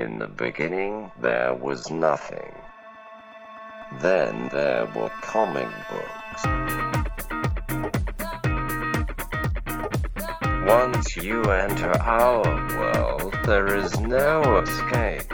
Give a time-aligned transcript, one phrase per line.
[0.00, 2.54] In the beginning, there was nothing.
[4.00, 6.42] Then there were comic books.
[10.66, 12.42] Once you enter our
[12.78, 15.28] world, there is no escape.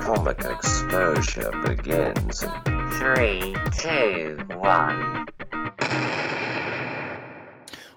[0.00, 5.26] Comic exposure begins in three, two, one.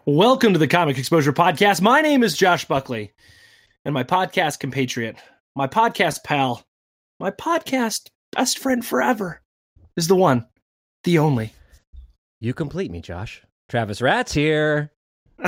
[0.08, 1.80] Welcome to the Comic Exposure Podcast.
[1.80, 3.14] My name is Josh Buckley,
[3.86, 5.16] and my podcast compatriot,
[5.56, 6.64] my podcast pal,
[7.20, 9.42] my podcast best friend forever
[9.96, 10.48] is the one,
[11.04, 11.54] the only.
[12.42, 13.44] You complete me, Josh.
[13.70, 14.92] Travis Ratz here.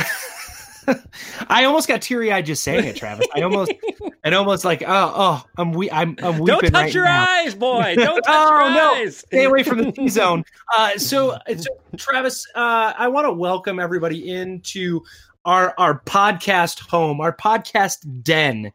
[1.50, 3.28] I almost got teary eyed just saying it, Travis.
[3.36, 3.74] I almost,
[4.24, 7.26] and almost like, oh, oh, I'm we, I'm, I'm weeping Don't touch right your now.
[7.28, 7.96] eyes, boy.
[7.98, 8.94] Don't touch oh your no!
[8.94, 9.18] eyes.
[9.18, 10.46] Stay away from the T zone.
[10.76, 15.02] Uh, so, so, Travis, uh, I want to welcome everybody into
[15.48, 18.72] our our podcast home, our podcast den,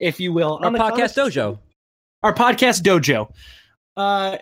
[0.00, 1.58] if you will, Our podcast dojo.
[2.24, 3.30] our podcast dojo.
[3.96, 4.38] Uh,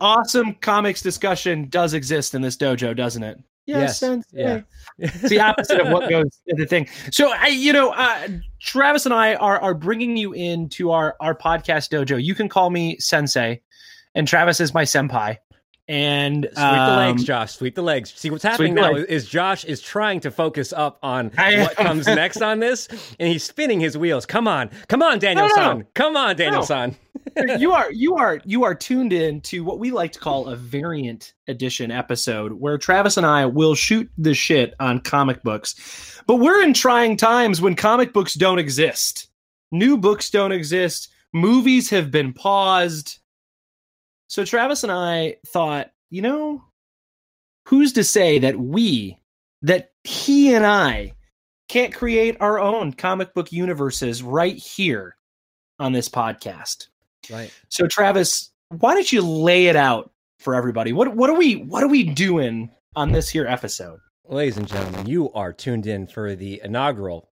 [0.00, 3.38] awesome comics discussion does exist in this dojo, doesn't it?
[3.66, 4.26] Yes, Sensei.
[4.38, 4.60] yeah.
[4.98, 6.86] it's the opposite of what goes in the thing.
[7.10, 8.28] So I, you know, uh,
[8.60, 12.22] Travis and I are are bringing you into our our podcast dojo.
[12.22, 13.60] You can call me Sensei,
[14.14, 15.38] and Travis is my senpai.
[15.86, 16.60] And Sweep the
[16.96, 17.52] legs, um, Josh.
[17.56, 18.12] Sweep the legs.
[18.16, 19.06] See what's happening now legs.
[19.06, 21.86] is Josh is trying to focus up on I what am.
[21.86, 22.88] comes next on this,
[23.20, 24.24] and he's spinning his wheels.
[24.24, 25.84] Come on, come on, Daniel No, no, no.
[25.94, 26.66] Come on, Daniel No.
[26.66, 26.96] San.
[27.58, 30.56] you are you are you are tuned in to what we like to call a
[30.56, 36.22] variant edition episode where Travis and I will shoot the shit on comic books.
[36.26, 39.28] But we're in trying times when comic books don't exist.
[39.70, 41.10] New books don't exist.
[41.34, 43.18] Movies have been paused.
[44.28, 46.64] So Travis and I thought, you know,
[47.66, 49.18] who's to say that we
[49.62, 51.14] that he and I
[51.68, 55.16] can't create our own comic book universes right here
[55.78, 56.88] on this podcast.
[57.30, 57.50] Right.
[57.68, 60.92] So Travis, why don't you lay it out for everybody?
[60.92, 64.00] What what are we what are we doing on this here episode?
[64.26, 67.30] Ladies and gentlemen, you are tuned in for the inaugural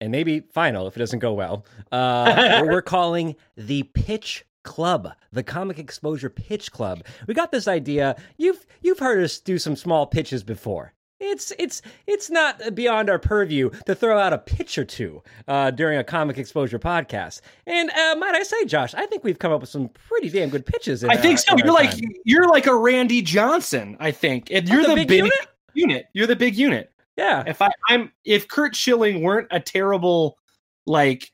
[0.00, 1.64] and maybe final if it doesn't go well.
[1.90, 7.02] Uh, we're calling the Pitch Club, the Comic Exposure Pitch Club.
[7.26, 8.14] We got this idea.
[8.36, 10.92] You've you've heard us do some small pitches before.
[11.20, 15.72] It's it's it's not beyond our purview to throw out a pitch or two uh,
[15.72, 17.40] during a comic exposure podcast.
[17.66, 20.48] And uh, might I say, Josh, I think we've come up with some pretty damn
[20.48, 21.02] good pitches.
[21.02, 21.56] In, I think so.
[21.56, 22.12] You're like time.
[22.24, 24.52] you're like a Randy Johnson, I think.
[24.52, 25.48] And you're the the, big big, unit?
[25.74, 26.06] unit?
[26.12, 26.92] You're the big unit.
[27.16, 27.42] yeah.
[27.46, 30.38] If I, I'm if Curt Schilling weren't a terrible
[30.86, 31.32] like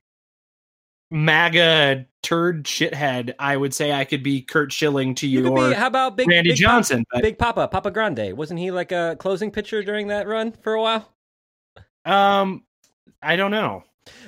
[1.10, 5.74] MAGA turd shithead, I would say I could be Curt Schilling to You your be,
[5.74, 7.04] how about Big Randy Big Johnson.
[7.12, 8.32] Papa, Big Papa, Papa Grande?
[8.36, 11.08] Wasn't he like a closing pitcher during that run for a while?
[12.04, 12.64] um,
[13.22, 13.84] I don't know.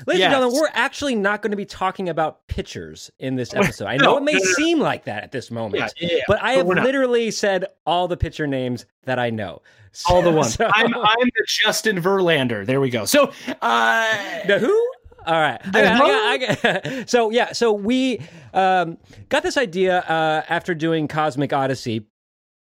[0.07, 0.27] Ladies Yes.
[0.33, 3.85] and gentlemen, we're actually not going to be talking about pitchers in this episode.
[3.87, 6.17] I know No, it may no, no, seem like that at this moment, Yeah, yeah,
[6.17, 6.23] yeah.
[6.27, 9.61] but I have literally said all the pitcher names that I know.
[10.09, 10.55] all the ones.
[10.55, 12.65] So- I'm I'm the Justin Verlander.
[12.65, 13.05] There we go.
[13.05, 14.91] So uh The who?
[15.27, 15.61] All right.
[15.65, 18.21] I got- I got- I got- so yeah, so we
[18.55, 18.99] um,
[19.29, 22.07] got this idea uh, after doing Cosmic Odyssey.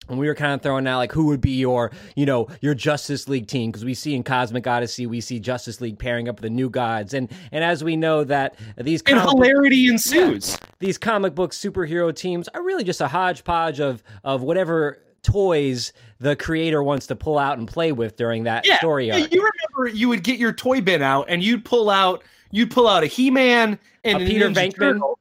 [0.09, 2.75] And we were kind of throwing out like who would be your, you know, your
[2.75, 6.37] Justice League team because we see in Cosmic Odyssey we see Justice League pairing up
[6.37, 9.89] with the New Gods, and and as we know that these and comic book- hilarity
[9.89, 10.59] ensues.
[10.79, 16.37] these comic book superhero teams are really just a hodgepodge of of whatever toys the
[16.37, 18.77] creator wants to pull out and play with during that Yeah.
[18.77, 19.35] story Yeah, arc.
[19.35, 19.41] You
[19.75, 23.03] remember you would get your toy bin out and you'd pull out you'd pull out
[23.03, 24.75] a He-Man and A Peter Ninja Venkman.
[24.77, 25.19] Turtle.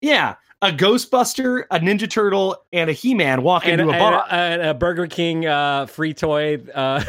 [0.00, 0.36] Yeah.
[0.62, 4.26] A Ghostbuster, a Ninja Turtle, and a He-Man walk and, into a and- bar.
[4.30, 6.58] and a Burger King uh, free toy.
[6.72, 7.02] Uh,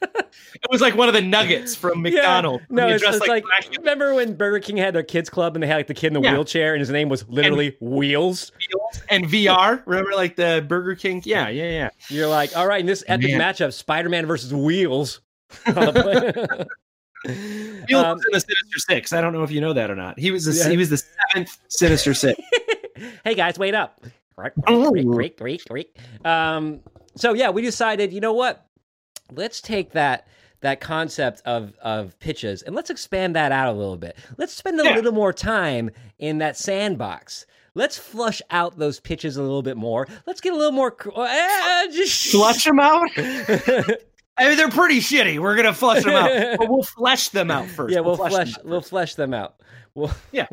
[0.02, 2.12] it was like one of the nuggets from yeah.
[2.12, 2.64] McDonald's.
[2.70, 5.66] No, it's, it's like, Flash remember when Burger King had their kids club and they
[5.66, 6.32] had like the kid in the Yeah.
[6.32, 8.52] wheelchair and his name was literally Wheels.
[8.56, 9.82] Wheels and VR.
[9.84, 11.20] Remember like the Burger King?
[11.26, 11.90] Yeah, yeah, yeah.
[12.08, 13.40] You're like, all right, in this epic Man.
[13.40, 15.20] matchup, Spider Man versus Wheels.
[17.26, 19.12] on the play- Wheels Um, was in the Sinister Six.
[19.12, 20.18] I don't know if you know that or not.
[20.18, 20.68] He was the Yeah.
[20.70, 20.98] he was the
[21.32, 22.40] seventh Sinister Six.
[23.24, 24.00] hey guys, wait up.
[24.68, 24.90] Oh.
[24.92, 25.96] Great, great, great, great.
[26.24, 26.80] Um,
[27.16, 28.64] so yeah, we decided, you know what?
[29.32, 30.26] Let's take that
[30.60, 34.16] that concept of of pitches and let's expand that out a little bit.
[34.36, 34.94] Let's spend a Yeah.
[34.96, 37.46] little more time in that sandbox.
[37.74, 40.08] Let's flush out those pitches a little bit more.
[40.26, 40.96] Let's get a little more.
[41.14, 43.08] Uh, just Flush them out.
[44.38, 45.38] I mean, they're pretty shitty.
[45.40, 47.94] We're gonna flush them out, but we'll flesh them out first.
[47.94, 49.56] yeah, we'll them flesh out we'll flesh them out.
[49.94, 50.46] We'll Yeah.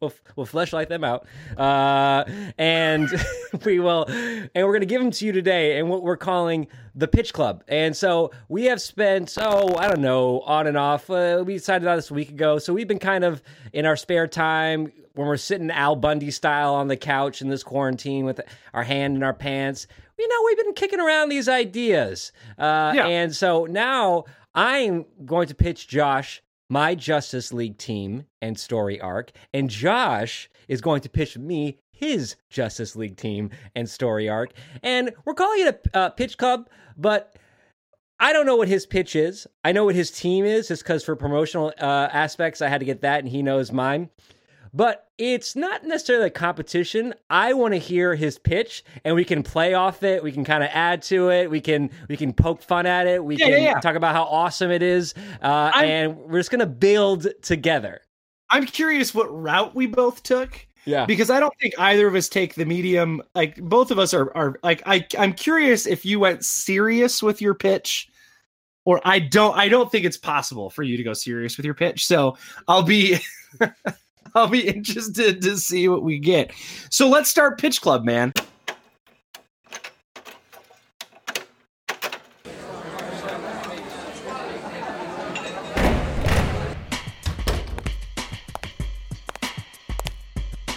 [0.00, 1.26] we'll, we'll fleshlight them out,
[1.56, 2.24] uh,
[2.58, 3.08] and
[3.64, 6.66] we will, and we're going to give them to you today, and what we're calling
[6.94, 7.64] the Pitch Club.
[7.68, 11.08] And so we have spent, oh, I don't know, on and off.
[11.08, 13.42] Uh, we decided on this a week ago, so we've been kind of
[13.72, 17.62] in our spare time when we're sitting Al Bundy style on the couch in this
[17.62, 18.40] quarantine with
[18.74, 19.86] our hand in our pants.
[20.18, 23.06] You know, we've been kicking around these ideas, uh, Yeah.
[23.06, 24.24] and so now
[24.54, 30.80] I'm going to pitch Josh my Justice League team and story arc, and Josh is
[30.80, 34.52] going to pitch me his Justice League team and story arc.
[34.82, 37.36] And we're calling it a uh, pitch club, but
[38.18, 39.46] I don't know what his pitch is.
[39.64, 42.86] I know what his team is, just because for promotional uh, aspects, I had to
[42.86, 44.08] get that, and he knows mine.
[44.76, 47.14] But it's not necessarily a competition.
[47.30, 50.20] I want to hear his pitch, and we can play off it.
[50.20, 51.48] We can kind of add to it.
[51.48, 53.24] We can we can poke fun at it.
[53.24, 53.80] We Yeah, can yeah, yeah.
[53.80, 58.00] talk about how awesome it is, uh, and we're just gonna build together.
[58.50, 61.06] I'm curious what route we both took Yeah.
[61.06, 63.22] because I don't think either of us take the medium.
[63.36, 67.40] Like both of us are are like I I'm curious if you went serious with
[67.40, 68.08] your pitch,
[68.84, 71.74] or I don't I don't think it's possible for you to go serious with your
[71.74, 72.06] pitch.
[72.06, 72.36] So
[72.66, 73.18] I'll be.
[74.36, 76.52] I'll be interested to see what we get.
[76.90, 78.32] So let's start Pitch Club, man.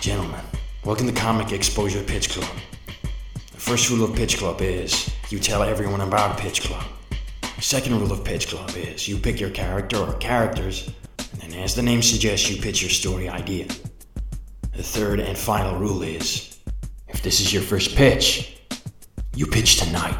[0.01, 0.39] Gentlemen,
[0.85, 2.55] welcome to Comic Exposure Pitch Club.
[3.51, 6.85] The first rule of Pitch Club is you tell everyone about Pitch Club.
[7.41, 10.91] The second rule of Pitch Club is you pick your character or characters,
[11.41, 13.67] and as the name suggests, you pitch your story idea.
[14.75, 16.59] The third and final rule is
[17.07, 18.61] if this is your first pitch,
[19.35, 20.17] you pitch tonight.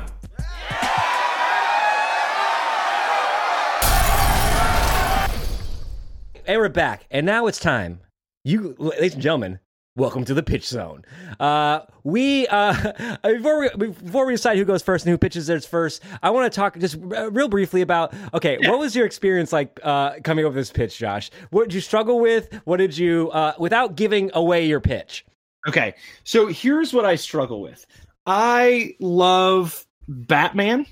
[6.45, 7.06] And we're back.
[7.12, 8.00] And now it's time.
[8.45, 9.59] You, ladies and gentlemen,
[9.97, 11.03] welcome to the pitch zone.
[11.39, 15.65] Uh, we uh, before we before we decide who goes first and who pitches theirs
[15.65, 18.13] first, I want to talk just uh, real briefly about.
[18.33, 21.29] Okay, what was your experience like uh, coming up with this pitch, Josh?
[21.49, 22.61] What did you struggle with?
[22.63, 25.25] What did you uh, without giving away your pitch?
[25.67, 27.85] Okay, so here's what I struggle with.
[28.25, 30.85] I love Batman,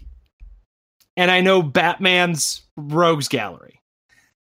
[1.16, 3.80] and I know Batman's Rogues Gallery.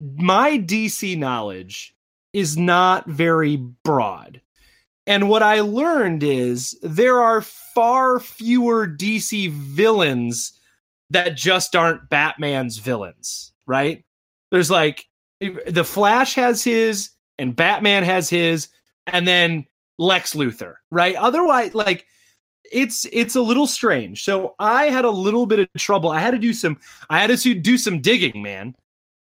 [0.01, 1.96] My DC knowledge
[2.37, 4.43] is not very broad.
[5.07, 10.53] And what I learned is there are far fewer DC villains
[11.09, 14.05] that just aren't Batman's villains, right?
[14.51, 15.07] There's like
[15.41, 18.69] the Flash has his, and Batman has his,
[19.07, 19.65] and then
[19.99, 21.15] Lex Luthor, right?
[21.17, 22.05] Otherwise, like
[22.71, 24.25] it's it's a little strange.
[24.25, 26.11] So I had a little bit of trouble.
[26.11, 26.77] I had to do some
[27.09, 28.75] I had to do some digging, man,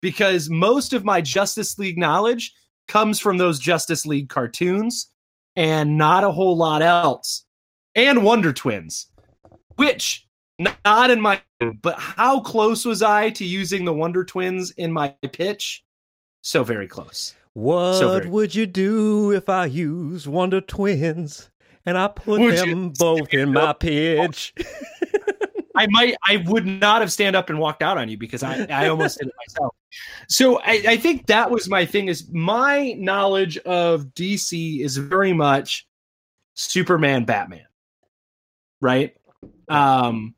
[0.01, 2.55] because most of my Justice League knowledge
[2.93, 5.09] comes from those Justice League cartoons
[5.57, 7.47] and not a whole lot else.
[7.95, 9.07] And Wonder Twins,
[9.77, 10.27] which
[10.85, 11.41] not in my
[11.81, 15.83] but how close was I to using the Wonder Twins in my pitch?
[16.43, 17.35] So very close.
[17.55, 21.49] What so very- would you do if I used Wonder Twins
[21.87, 24.53] and I put Would them both in my pitch?
[25.77, 28.67] I might I would not have stand up and walked out on you because I,
[28.71, 29.75] I almost did it myself.
[30.29, 35.33] So I, I think that was my thing is my knowledge of DC is very
[35.33, 35.87] much
[36.55, 37.67] Superman Batman.
[38.81, 39.17] Right?
[39.69, 40.35] Um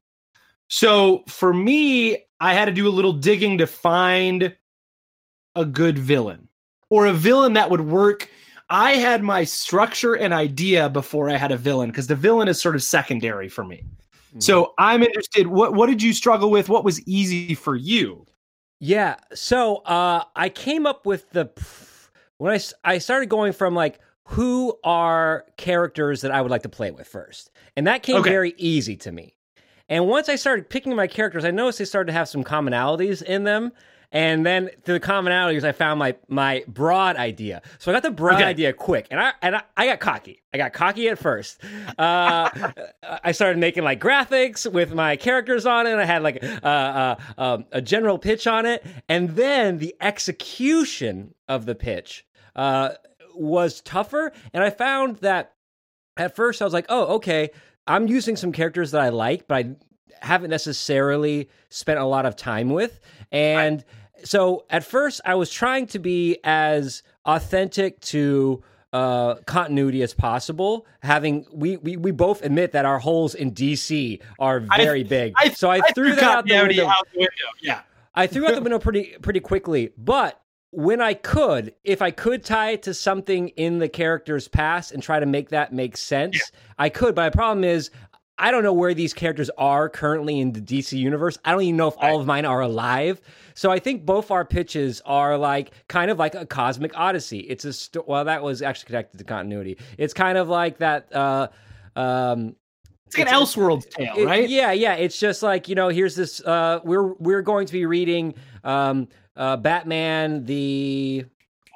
[0.68, 4.56] so for me, I had to do a little digging to find
[5.54, 6.48] a good villain
[6.90, 8.28] or a villain that would work.
[8.70, 12.60] I had my structure and idea before I had a villain because the villain is
[12.60, 13.84] sort of secondary for me.
[14.38, 15.46] So I'm interested.
[15.46, 16.68] What what did you struggle with?
[16.68, 18.26] What was easy for you?
[18.80, 19.16] Yeah.
[19.32, 21.50] So uh, I came up with the
[22.38, 26.68] when I I started going from like who are characters that I would like to
[26.68, 28.30] play with first, and that came Okay.
[28.30, 29.34] very easy to me.
[29.88, 33.22] And once I started picking my characters, I noticed they started to have some commonalities
[33.22, 33.70] in them.
[34.14, 37.60] And then through the commonalities, I found my my broad idea.
[37.78, 38.44] So I got the broad Okay.
[38.44, 40.40] idea quick, and I and I, I got cocky.
[40.54, 41.60] I got cocky at first.
[41.98, 42.48] Uh,
[43.24, 45.96] I started making like graphics with my characters on it.
[45.96, 51.34] I had like uh, uh, um, a general pitch on it, and then the execution
[51.48, 52.90] of the pitch uh,
[53.34, 54.32] was tougher.
[54.52, 55.54] And I found that
[56.16, 57.50] at first I was like, oh, okay,
[57.88, 59.74] I'm using some characters that I like, but I
[60.24, 63.00] haven't necessarily spent a lot of time with.
[63.32, 63.84] And
[64.22, 70.86] so at first I was trying to be as authentic to uh, continuity as possible.
[71.02, 75.34] Having we, we we both admit that our holes in DC are I- very big.
[75.36, 76.86] I, so I, threw that out the window.
[76.86, 77.30] out the window.
[77.60, 77.80] Yeah.
[78.14, 80.40] I threw out the window pretty pretty quickly, but
[80.70, 85.02] when I could, if I could tie it to something in the character's past and
[85.02, 87.14] try to make that make sense, I could.
[87.14, 87.90] But my problem is,
[88.38, 91.38] I don't know where these characters are currently in the DC universe.
[91.44, 93.20] I don't even know if all of mine are alive.
[93.54, 97.38] So I think both our pitches are like kind of like a cosmic odyssey.
[97.40, 99.78] It's a sto- well, that was actually connected to continuity.
[99.98, 101.14] It's kind of like that.
[101.14, 101.48] Uh,
[101.94, 102.56] um,
[103.06, 104.48] It's like an Elseworlds tale, it- right?
[104.48, 104.94] Yeah, yeah.
[104.94, 106.40] It's just like you know, here's this.
[106.40, 111.24] Uh, we're we're going to be reading um, uh, Batman the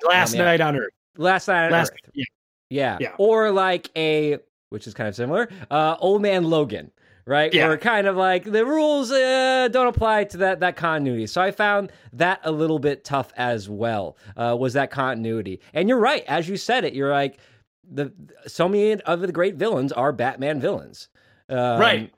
[0.09, 0.43] Last yeah.
[0.45, 0.93] night on Earth.
[1.17, 2.11] Last Night on Last, Earth.
[2.15, 2.25] yeah.
[2.71, 2.99] Yeah.
[3.01, 3.15] Yeah.
[3.19, 4.39] Or like a,
[4.71, 6.91] which is kind of similar, uh, Old Man Logan,
[7.27, 7.53] right?
[7.53, 7.69] Yeah.
[7.69, 11.27] Or kind of like the rules uh, don't apply to that that continuity.
[11.27, 14.17] So I found that a little bit tough as well.
[14.37, 15.61] Uh, was that continuity?
[15.75, 17.39] And you're right, as you said it, you're like
[17.91, 18.13] the
[18.47, 21.09] so many of the great villains are Batman villains,
[21.49, 22.13] um, Right.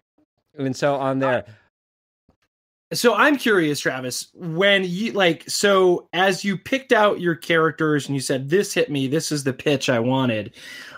[0.59, 1.45] And so on there,
[2.93, 8.17] So I'm curious, Travis, when you like, so as you picked out your characters and
[8.17, 10.53] you said, this hit me, this is the pitch I wanted.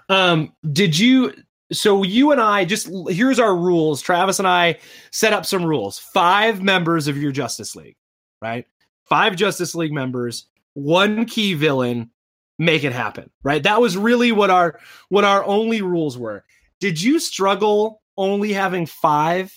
[0.09, 1.35] Um, did you,
[1.73, 4.03] so you and I just, here's our rules.
[4.03, 4.79] Travis and I
[5.11, 5.99] set up some rules.
[5.99, 7.97] Five members of your Justice League,
[8.41, 8.67] right?
[9.09, 12.11] Five Justice League members, one key villain,
[12.59, 13.63] make it happen, right?
[13.63, 14.79] That was really what our,
[15.09, 16.45] what our only rules were.
[16.81, 19.53] Did you struggle only having five?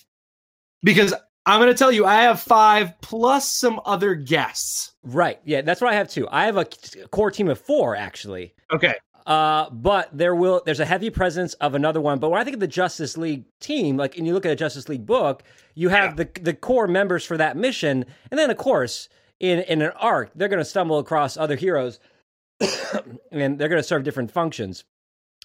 [0.84, 1.14] Because
[1.46, 4.94] I'm going to tell you, I have five plus some other guests.
[5.04, 5.40] right?
[5.46, 6.28] Yeah, that's what I have too.
[6.32, 6.66] I have a
[7.12, 8.54] core team of four actually.
[8.74, 8.96] Okay.
[9.26, 12.20] Uh, but there will there's a heavy presence of another one.
[12.20, 14.56] But when I think of the Justice League team, like and you look at a
[14.56, 18.58] Justice League book, you have the the core members for that mission, and then of
[18.58, 22.00] course in in an arc they're going to stumble across other heroes,
[23.32, 24.84] and they're going to serve different functions.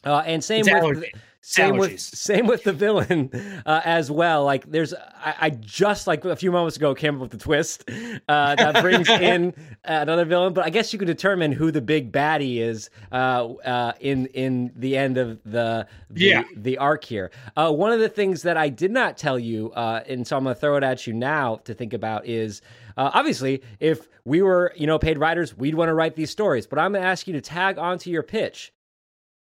[0.05, 1.13] Uh, and same It's with allergy.
[1.43, 3.31] Same with same with the villain
[3.65, 4.45] uh, as well.
[4.45, 7.89] Like there's, I, I just like a few moments ago came up with the twist
[8.29, 9.55] uh, that brings in
[9.85, 10.53] another villain.
[10.53, 14.71] But I guess you can determine who the big baddie is uh, uh, in in
[14.77, 16.43] the end of the the, Yeah.
[16.57, 17.31] the arc here.
[17.57, 20.45] Uh, one of the things that I did not tell you, uh, and so I'm
[20.45, 22.63] going to throw it at you now to think about is.
[22.97, 26.67] Uh, obviously, if we were, you know, paid writers, we'd want to write these stories.
[26.67, 28.75] But I'm going to ask you to tag onto your pitch.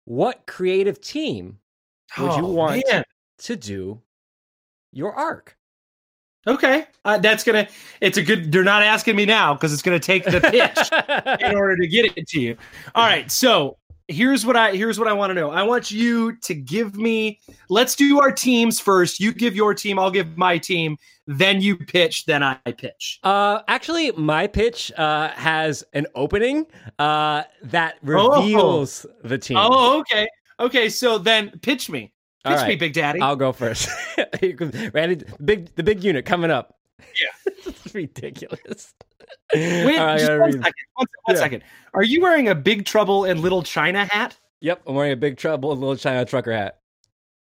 [0.06, 1.58] What creative team
[2.18, 3.04] would you Oh, want man.
[3.38, 4.00] to do
[4.92, 5.56] your arc?
[6.46, 6.86] Okay.
[7.04, 9.98] Uh, that's going to, it's a good, they're not asking me now because it's going
[9.98, 12.56] to take the pitch in order to get it to you.
[12.94, 13.30] All right.
[13.30, 13.76] So
[14.08, 15.50] here's what I, here's what I want to know.
[15.50, 17.38] I want you to give me,
[17.68, 19.20] let's do our teams first.
[19.20, 20.96] You give your team, I'll give my team.
[21.26, 23.20] Then you pitch, then I pitch.
[23.22, 26.66] uh, actually, my pitch uh, has an opening
[26.98, 28.40] uh, that Oh.
[28.40, 29.58] reveals the team.
[29.60, 30.26] Oh, okay.
[30.60, 30.88] Okay.
[30.88, 32.12] So then pitch me.
[32.44, 32.76] Pitch me.
[32.76, 33.20] Big Daddy.
[33.20, 33.88] I'll go first.
[34.92, 36.76] Randy, big the big unit coming up.
[36.98, 37.52] Yeah.
[37.66, 38.94] it's ridiculous.
[39.52, 40.72] Wait, right, just one second.
[40.94, 41.40] One, one Yeah.
[41.40, 41.62] second.
[41.94, 44.38] Are you wearing a Big Trouble in Little China hat?
[44.60, 46.79] Yep, I'm wearing a big trouble and little China trucker hat.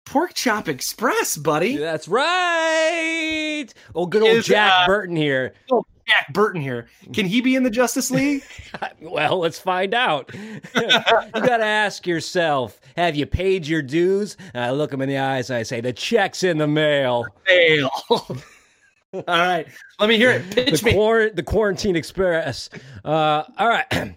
[0.09, 1.77] Pork Chop Express, buddy.
[1.77, 3.67] That's right.
[3.93, 5.53] Oh, good old Is, Jack uh, Burton here.
[5.71, 6.87] Oh, Jack Burton here.
[7.13, 8.43] Can he be in the Justice League?
[9.01, 10.31] Well, let's find out.
[10.75, 14.35] you got to ask yourself Have you paid your dues?
[14.53, 17.25] And I look him in the eyes and I say, The check's in the mail.
[17.45, 17.89] Fail.
[18.09, 19.67] All right.
[19.99, 20.51] Let me hear it.
[20.51, 21.29] Pitch The, me.
[21.33, 22.69] the Quarantine Express.
[23.05, 23.85] Uh, all right.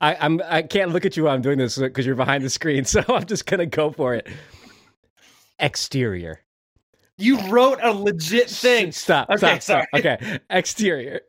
[0.00, 2.50] I, I'm, I can't look at you while I'm doing this because you're behind the
[2.50, 2.84] screen.
[2.84, 4.28] So I'm just going to go for it.
[5.58, 6.40] Exterior.
[7.16, 8.90] You wrote a legit thing.
[8.92, 9.30] Stop.
[9.30, 9.62] Okay, stop.
[9.62, 9.62] Stop.
[9.62, 9.86] sorry.
[9.94, 10.38] Okay.
[10.50, 11.20] Exterior.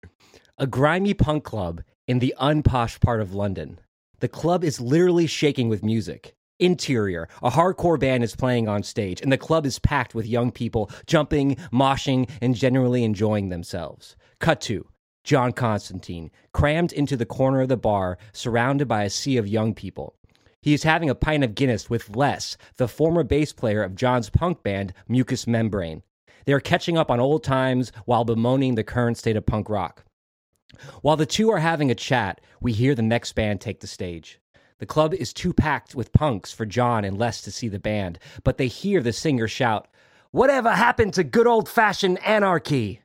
[0.58, 3.78] a grimy punk club in the unposh part of London.
[4.20, 6.34] The club is literally shaking with music.
[6.58, 7.28] Interior.
[7.40, 10.90] A hardcore band is playing on stage, and the club is packed with young people
[11.06, 14.16] jumping, moshing, and generally enjoying themselves.
[14.40, 14.88] Cut to
[15.22, 19.72] John Constantine, crammed into the corner of the bar, surrounded by a sea of young
[19.72, 20.17] people.
[20.60, 24.30] He is having a pint of Guinness with Les, the former bass player of John's
[24.30, 26.02] punk band, Mucous Membrane.
[26.44, 30.04] They are catching up on old times while bemoaning the current state of punk rock.
[31.02, 34.40] While the two are having a chat, we hear the next band take the stage.
[34.78, 38.18] The club is too packed with punks for John and Les to see the band,
[38.44, 39.88] but they hear the singer shout,
[40.30, 43.00] Whatever happened to good old fashioned anarchy?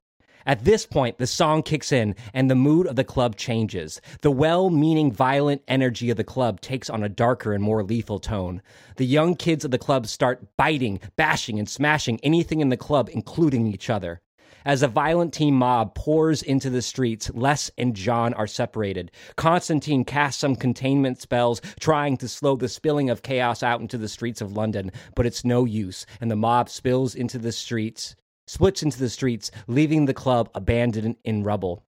[0.45, 4.01] At this point, the song kicks in and the mood of the club changes.
[4.21, 8.19] The well meaning, violent energy of the club takes on a darker and more lethal
[8.19, 8.62] tone.
[8.97, 13.09] The young kids of the club start biting, bashing, and smashing anything in the club,
[13.12, 14.21] including each other.
[14.65, 19.12] As a violent team mob pours into the streets, Les and John are separated.
[19.35, 24.07] Constantine casts some containment spells, trying to slow the spilling of chaos out into the
[24.07, 28.15] streets of London, but it's no use, and the mob spills into the streets,
[28.53, 31.83] splits into the streets, leaving the club abandoned in rubble.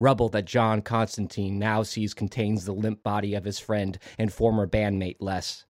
[0.00, 4.66] rubble that John Constantine now sees contains the limp body of his friend and former
[4.66, 5.66] bandmate Les.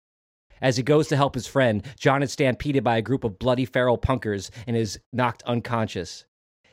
[0.62, 3.66] As he goes to help his friend, John is stampeded by a group of bloody
[3.66, 6.26] feral punkers and is knocked unconscious.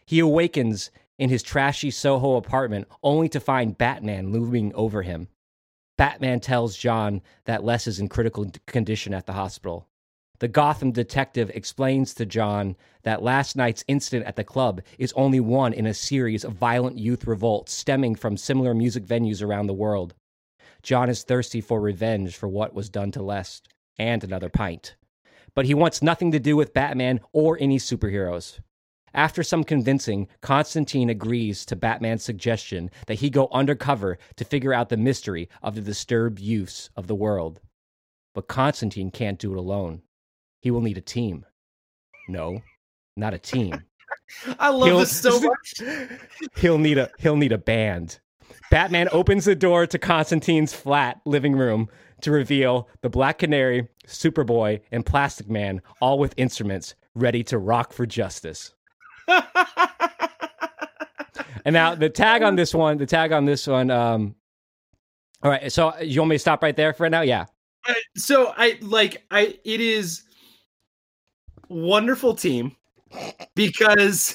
[0.04, 5.28] He awakens in his trashy Soho apartment only to find Batman looming over him.
[5.96, 9.88] Batman tells John that Les is in critical condition at the hospital.
[10.42, 15.38] The Gotham detective explains to John that last night's incident at the club is only
[15.38, 19.72] one in a series of violent youth revolts stemming from similar music venues around the
[19.72, 20.14] world.
[20.82, 23.62] John is thirsty for revenge for what was done to Les
[24.00, 24.96] and another pint.
[25.54, 28.58] But he wants nothing to do with Batman or any superheroes.
[29.14, 34.88] After some convincing, Constantine agrees to Batman's suggestion that he go undercover to figure out
[34.88, 37.60] the mystery of the disturbed youths of the world.
[38.34, 40.02] But Constantine can't do it alone.
[40.62, 41.44] He will need a team.
[42.28, 42.60] No,
[43.16, 43.82] not a team.
[44.58, 45.74] I love He'll- this so much.
[46.56, 48.18] He'll need a he'll need a band.
[48.70, 51.88] Batman opens the door to Constantine's flat living room
[52.22, 57.92] to reveal the Black Canary, Superboy, and Plastic Man, all with instruments, ready to rock
[57.92, 58.72] for justice.
[61.64, 64.34] And now the tag on this one, the tag on this one, um
[65.44, 67.20] all right, so you want me to stop right there for right now?
[67.22, 67.46] Yeah.
[68.16, 70.24] so I like I it is
[71.72, 72.76] wonderful team
[73.54, 74.34] because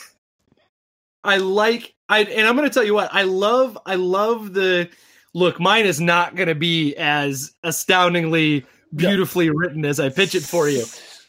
[1.23, 4.89] I like I and I'm gonna tell you what I love I love the
[5.33, 8.65] look mine is not gonna be as astoundingly
[8.95, 10.85] beautifully written as I pitch it for you.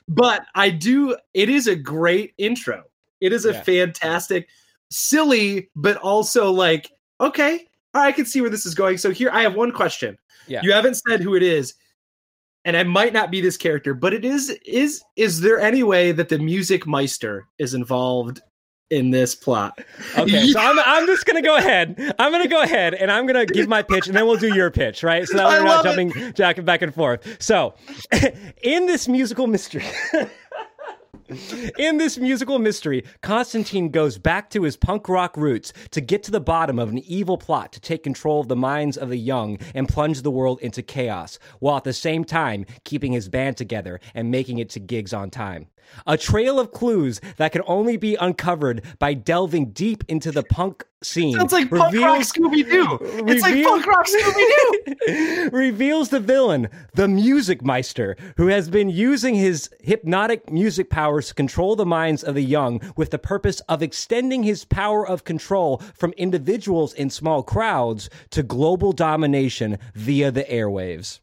[0.08, 2.84] But I do it is a great intro.
[3.20, 3.62] It is a Yeah.
[3.62, 4.48] fantastic
[4.90, 8.98] silly but also like okay I can see where this is going.
[8.98, 10.16] So here I have one question.
[10.46, 10.60] Yeah.
[10.62, 11.74] you haven't said who it is
[12.68, 16.12] and I might not be this character, but it is is is there any way
[16.12, 18.42] that the music meister is involved
[18.90, 19.78] in this plot?
[20.18, 21.96] Okay, so I'm, I'm just gonna go ahead.
[22.18, 24.70] I'm gonna go ahead and I'm gonna give my pitch, and then we'll do your
[24.70, 25.26] pitch, right?
[25.26, 25.88] So that we're not it.
[25.88, 27.42] jumping jacking back and forth.
[27.42, 27.74] So,
[28.62, 29.86] in this musical mystery.
[31.78, 36.30] In this musical mystery, Constantine goes back to his punk rock roots to get to
[36.30, 39.58] the bottom of an evil plot to take control of the minds of the young
[39.74, 44.00] and plunge the world into chaos, while at the same time keeping his band together
[44.14, 45.66] and making it to gigs on time.
[46.06, 50.84] A trail of clues that can only be uncovered by delving deep into the punk
[51.02, 51.36] scene.
[51.36, 52.98] Sounds like punk rock Scooby Doo.
[53.28, 55.50] It's like punk rock Scooby Doo.
[55.56, 61.34] reveals the villain, the Music Meister, who has been using his hypnotic music powers to
[61.34, 65.78] control the minds of the young with the purpose of extending his power of control
[65.94, 71.20] from individuals in small crowds to global domination via the airwaves.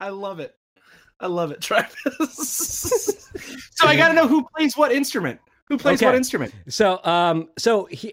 [0.00, 0.54] I love it.
[1.20, 1.96] I love it, Travis.
[3.70, 5.38] so I got to know who plays what instrument.
[5.72, 6.06] Who plays Okay.
[6.06, 6.52] what instrument?
[6.68, 8.12] So, um, so he,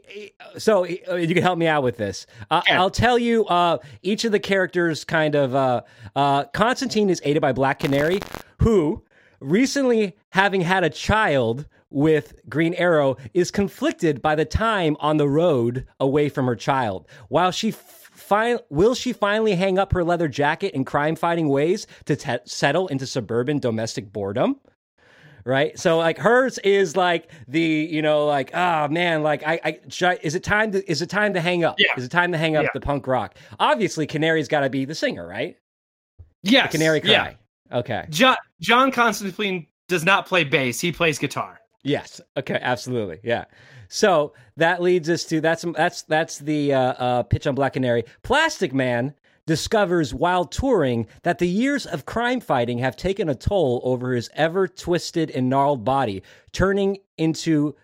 [0.58, 2.26] so he, uh, you can help me out with this.
[2.50, 2.80] Uh, Yeah.
[2.80, 5.54] I'll tell you, uh, each of the characters kind of.
[5.54, 5.82] Uh,
[6.15, 8.22] uh, Constantine is aided by Black Canary,
[8.62, 9.04] who
[9.41, 15.28] recently, having had a child with Green Arrow, is conflicted by the time on the
[15.28, 17.08] road away from her child.
[17.28, 17.74] While she.
[17.74, 22.38] Fin- will she finally hang up her leather jacket in crime fighting ways to te-
[22.45, 24.58] settle into suburban domestic boredom?
[25.45, 25.78] Right?
[25.80, 30.19] So like hers is like the you know like ah man like I, I I,
[30.21, 31.75] is it time to is it time to hang up?
[31.80, 31.88] Yeah.
[31.97, 32.69] Is it time to hang up Yeah.
[32.73, 33.36] the punk rock?
[33.60, 35.58] Obviously, Canary's got to be the singer, right?
[36.43, 36.71] Yes.
[36.71, 37.12] Canary cry.
[37.12, 37.34] Yeah.
[37.78, 38.06] Okay.
[38.10, 40.80] John, John Constantine does not play bass.
[40.80, 41.60] He plays guitar.
[41.84, 42.21] Yes.
[42.38, 42.60] Okay.
[42.62, 43.19] Absolutely.
[43.23, 43.45] Yeah.
[43.88, 48.04] So that leads us to that's that's that's the uh, uh, pitch on Black Canary.
[48.21, 49.13] Plastic Man
[49.49, 54.29] discovers while touring that the years of crime fighting have taken a toll over his
[54.35, 57.75] ever twisted and gnarled body, turning into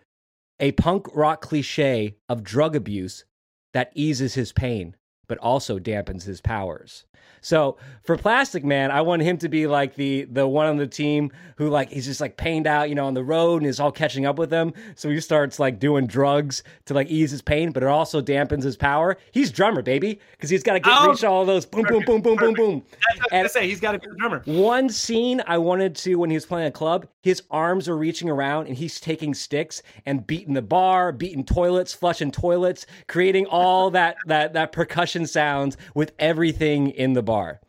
[0.60, 3.26] a punk rock cliche of drug abuse
[3.74, 4.96] that eases his pain
[5.28, 7.06] but also dampens his powers.
[7.42, 10.88] So for Plastic Man, I want him to be like the the one on the
[10.88, 13.80] team who like he's just like pained out, you know, on the road and is
[13.80, 14.74] all catching up with them.
[14.96, 18.64] So he starts like doing drugs to like ease his pain, but it also dampens
[18.64, 19.18] his power.
[19.32, 22.22] He's drummer, baby, because he's got to get Oh, reach all those boom, boom, boom,
[22.22, 22.84] boom, boom, boom.
[22.92, 23.68] That's what I was And- gonna say.
[23.68, 24.42] He's got to be the drummer.
[24.46, 28.28] One scene I wanted to when he was playing a club, his arms are reaching
[28.30, 33.92] around and he's taking sticks and beating the bar, beating toilets, flushing toilets, creating all
[33.92, 37.62] that that that percussion sounds with everything in the bar.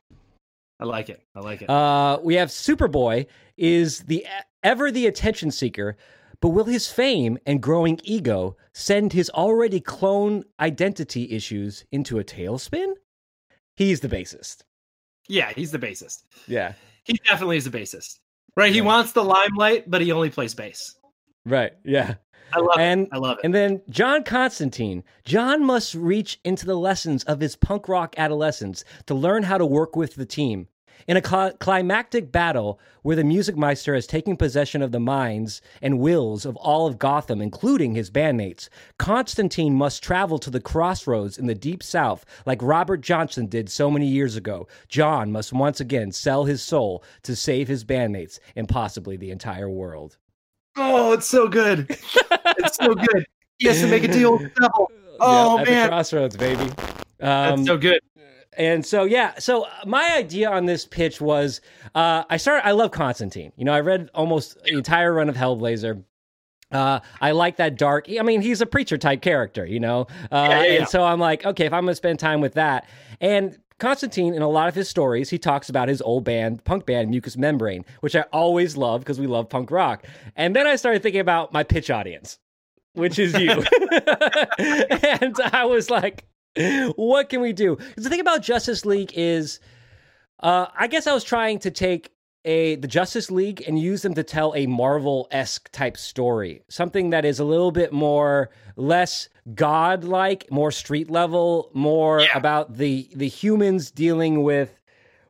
[0.80, 1.22] I like it.
[1.34, 1.70] I like it.
[1.70, 4.26] Uh, we have Superboy is the
[4.62, 5.96] ever the attention seeker,
[6.40, 12.24] but will his fame and growing ego send his already clone identity issues into a
[12.24, 12.94] tailspin?
[13.76, 14.62] He's the bassist.
[15.28, 16.24] yeah, he's the bassist.
[16.46, 16.72] Yeah.
[17.04, 18.18] He definitely is the bassist.
[18.56, 18.72] Right.
[18.72, 20.96] He wants the limelight, but he only plays bass.
[21.44, 21.72] Right.
[21.84, 22.14] Yeah.
[22.52, 23.08] I love and it.
[23.12, 23.44] I love it.
[23.44, 25.04] and then John Constantine.
[25.24, 29.66] John must reach into the lessons of his punk rock adolescence to learn how to
[29.66, 30.68] work with the team.
[31.06, 35.60] In a cl- climactic battle where the Music Meister has taken possession of the minds
[35.82, 41.38] and wills of all of Gotham, including his bandmates, Constantine must travel to the crossroads
[41.38, 44.66] in the deep south like Robert Johnson did so many years ago.
[44.88, 49.70] John must once again sell his soul to save his bandmates and possibly the entire
[49.70, 50.16] world.
[50.76, 51.86] Oh, it's so good.
[51.90, 53.26] it's so good.
[53.58, 54.90] He has to make a deal with the devil.
[55.18, 56.70] Oh Yeah, at the man, crossroads, baby.
[57.18, 58.00] that's Um, so good.
[58.58, 61.62] and so yeah so my idea on this pitch was
[61.94, 65.34] uh, i started i love constantine you know i read almost the entire run of
[65.34, 66.02] hellblazer
[66.72, 68.06] uh, I like that dark.
[68.10, 70.00] I mean, he's a preacher type character, you know.
[70.00, 70.78] Uh, Yeah, yeah, yeah.
[70.80, 72.88] And so I'm like, okay, if I'm going to spend time with that,
[73.20, 76.86] and Constantine, in a lot of his stories, he talks about his old band, punk
[76.86, 80.06] band, Mucous Membrane, which I always love because we love punk rock.
[80.34, 82.38] And then I started thinking about my pitch audience,
[82.94, 83.50] which is you.
[84.58, 86.24] and I was like,
[86.96, 87.76] what can we do?
[87.96, 89.60] the thing about Justice League is,
[90.40, 92.12] uh, I guess I was trying to take
[92.46, 97.10] a the Justice League and use them to tell a Marvel esque type story, something
[97.10, 102.28] that is a little bit more less godlike, more street level, more Yeah.
[102.38, 104.80] about the the humans dealing with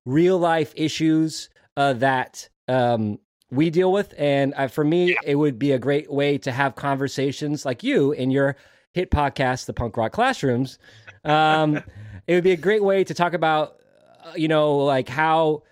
[0.05, 3.19] real life issues uh, that um,
[3.51, 4.15] we deal with.
[4.19, 8.13] And uh, for me, it would be a great way to have conversations like you
[8.13, 8.57] in your
[8.93, 10.79] hit podcast, The Punk Rock Classrooms.
[11.25, 11.83] Um,
[12.27, 13.77] it would be a great way to talk about,
[14.25, 15.63] uh, you know, like how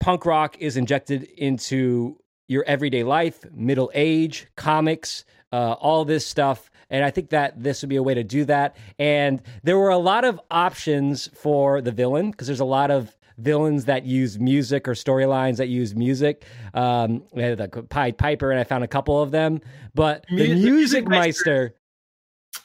[0.00, 6.70] punk rock is injected into your everyday life, middle age, comics, uh, all this stuff.
[6.90, 8.76] And I think that this would be a way to do that.
[8.98, 13.14] And there were a lot of options for the villain because there's a lot of
[13.36, 16.44] villains that use music or storylines that use music.
[16.74, 19.60] Um, we had the Pied Piper, and I found a couple of them.
[19.94, 21.74] But Mu- the Music Music Meister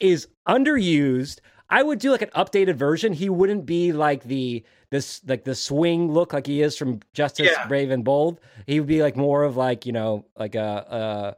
[0.00, 1.40] is underused.
[1.70, 3.12] I would do like an updated version.
[3.12, 7.50] He wouldn't be like the this like the swing look like he is from Justice
[7.52, 7.66] Yeah.
[7.66, 8.40] Brave and Bold.
[8.66, 11.36] He would be like more of like you know like a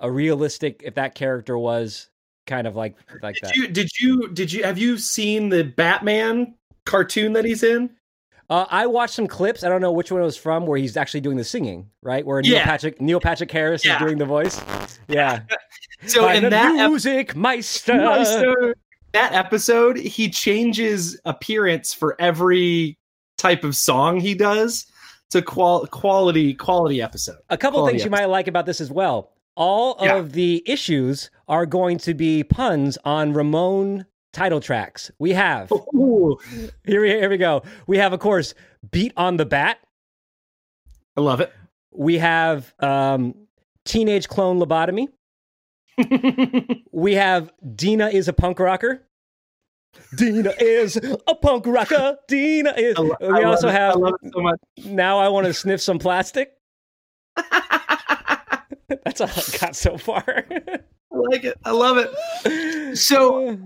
[0.00, 2.08] a, a realistic if that character was
[2.46, 3.54] kind of like like that.
[3.54, 7.90] Did you did you did you have you seen the Batman cartoon that he's in?
[8.50, 9.64] Uh, I watched some clips.
[9.64, 12.26] I don't know which one it was from, where he's actually doing the singing, right?
[12.26, 12.64] Where Neil Yeah.
[12.64, 13.96] Patrick Neil Patrick Harris Yeah.
[13.96, 14.60] is doing the voice.
[15.08, 15.40] Yeah,
[16.06, 18.74] So By in the that ep- music Meister.
[19.14, 22.98] Episode, that episode, he changes appearance for every
[23.38, 24.86] type of song he does.
[25.26, 27.36] It's a qual- quality quality episode.
[27.48, 29.30] A couple Quality things you might like about this as well.
[29.56, 30.16] All Yeah.
[30.16, 35.10] of the issues are going to be puns on Ramones title tracks.
[35.18, 36.36] We have Ooh,
[36.84, 37.62] here we here we go.
[37.86, 38.54] We have of course
[38.90, 39.78] Beat on the Bat.
[41.16, 41.52] I love it.
[41.92, 43.34] We have um,
[43.84, 45.06] Teenage Clone Lobotomy.
[46.92, 49.06] We have Dinah is a punk rocker.
[50.16, 52.16] Dinah is a punk rocker.
[52.28, 52.96] Dinah is.
[52.96, 53.72] I lo- I we also it.
[53.72, 54.58] have I love it so much.
[54.84, 56.52] now I want to sniff some plastic.
[59.04, 60.24] That's all I got so far.
[60.26, 60.80] I
[61.30, 61.58] like it.
[61.64, 62.96] I love it.
[62.96, 63.58] So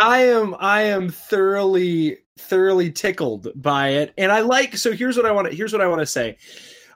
[0.00, 5.26] I am I am thoroughly thoroughly tickled by it and I like so here's what
[5.26, 6.36] I want to here's what I want to say.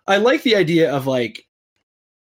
[0.06, 1.46] I like the idea of like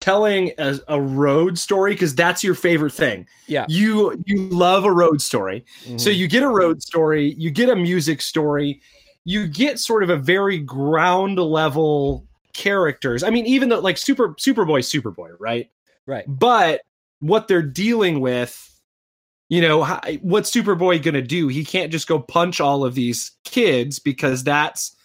[0.05, 3.27] telling a, a road story because that's your favorite thing.
[3.47, 3.65] Yeah.
[3.67, 5.65] You you love a road story.
[5.97, 6.15] So Mhm.
[6.15, 8.81] you get a road story, you get a music story,
[9.23, 13.23] you get sort of a very ground level characters.
[13.23, 15.69] I mean even though like Super Superboy Superboy, right?
[16.05, 16.23] right.
[16.27, 16.81] but
[17.19, 18.61] what they're dealing with
[19.49, 19.83] you know
[20.21, 24.95] what's superboy gonna do he can't just go punch all of these kids because that's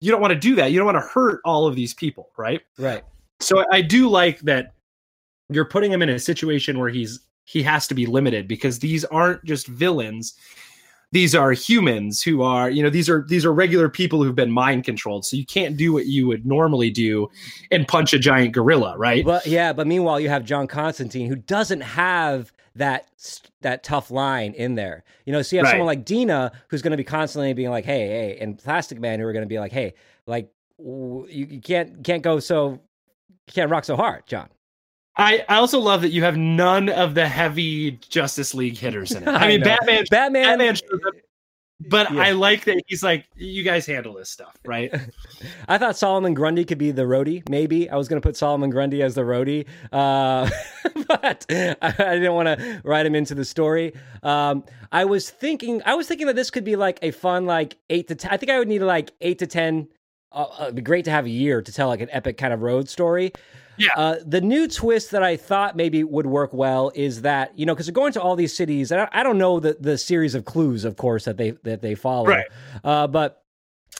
[0.00, 2.28] you don't want to do that you don't want to hurt all of these people
[2.36, 3.02] right Right.
[3.40, 4.74] So i do like that
[5.50, 9.04] you're putting him in a situation where he's he has to be limited because these
[9.06, 10.34] aren't just villains
[11.12, 14.50] these are humans who are you know these are these are regular people who've been
[14.50, 17.28] mind controlled so you can't do what you would normally do
[17.70, 21.36] and punch a giant gorilla right But yeah, but meanwhile you have John Constantine who
[21.36, 23.08] doesn't have that
[23.60, 25.04] that tough line in there.
[25.26, 25.70] You know, so you have Right.
[25.72, 29.20] someone like Dinah who's going to be constantly being like, "Hey, hey," and Plastic Man
[29.20, 29.94] who are going to be like, "Hey,
[30.26, 32.80] like w- you, you can't can't go so
[33.46, 34.48] you can't rock so hard, John."
[35.16, 39.22] I, I also love that you have none of the heavy Justice League hitters in
[39.22, 39.28] it.
[39.28, 39.66] I, I mean, know.
[39.66, 40.76] Batman, Batman, Batman,
[41.88, 42.22] but Yeah.
[42.22, 44.92] I like that he's like, you guys handle this stuff, right?
[45.68, 47.48] I thought Solomon Grundy could be the roadie.
[47.48, 50.48] Maybe I was going to put Solomon Grundy as the roadie, uh,
[51.08, 53.92] but I, I didn't want to write him into the story.
[54.22, 57.76] Um, I was thinking, I was thinking that this could be like a fun, like
[57.90, 58.32] eight to ten.
[58.32, 59.88] I think I would need like eight to ten.
[60.34, 62.52] Uh, uh, it'd be great to have a year to tell like an epic kind
[62.52, 63.32] of road story.
[63.76, 63.88] Yeah.
[63.96, 67.74] Uh, the new twist that I thought maybe would work well is that you know
[67.74, 70.34] because they're going to all these cities, and I, I don't know the the series
[70.34, 72.46] of clues, of course, that they that they follow, Right.
[72.82, 73.44] Uh, but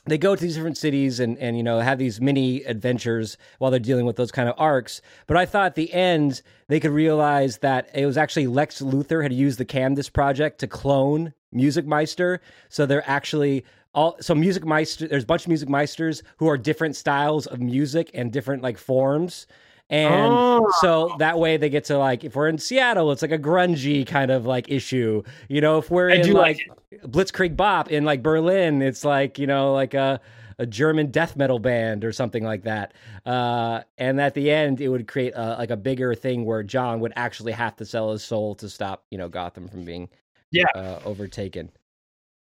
[0.07, 3.71] they go to these different cities and and you know have these mini adventures while
[3.71, 5.01] they're dealing with those kind of arcs.
[5.27, 9.23] But I thought at the end they could realize that it was actually Lex Luthor
[9.23, 13.65] had used the Cadmus project to clone Music Meister, so they're actually
[13.95, 15.09] all so Music Meister.
[15.09, 18.79] There's a bunch of Music Meisters who are different styles of music and different like
[18.79, 19.47] forms.
[19.91, 20.73] And Oh.
[20.81, 24.07] so that way they get to like if we're in Seattle, it's like a grungy
[24.07, 25.23] kind of like issue.
[25.49, 26.61] You know, if we're I in like,
[26.93, 30.21] like Blitzkrieg Bop in like Berlin, it's like, you know, like a
[30.59, 32.95] a German death metal band or something like that.
[33.27, 37.01] Uh, and at the end, it would create a, like a bigger thing where John
[37.01, 40.09] would actually have to sell his soul to stop, you know, Gotham from being
[40.53, 40.67] Yeah.
[40.77, 41.71] uh, overtaken.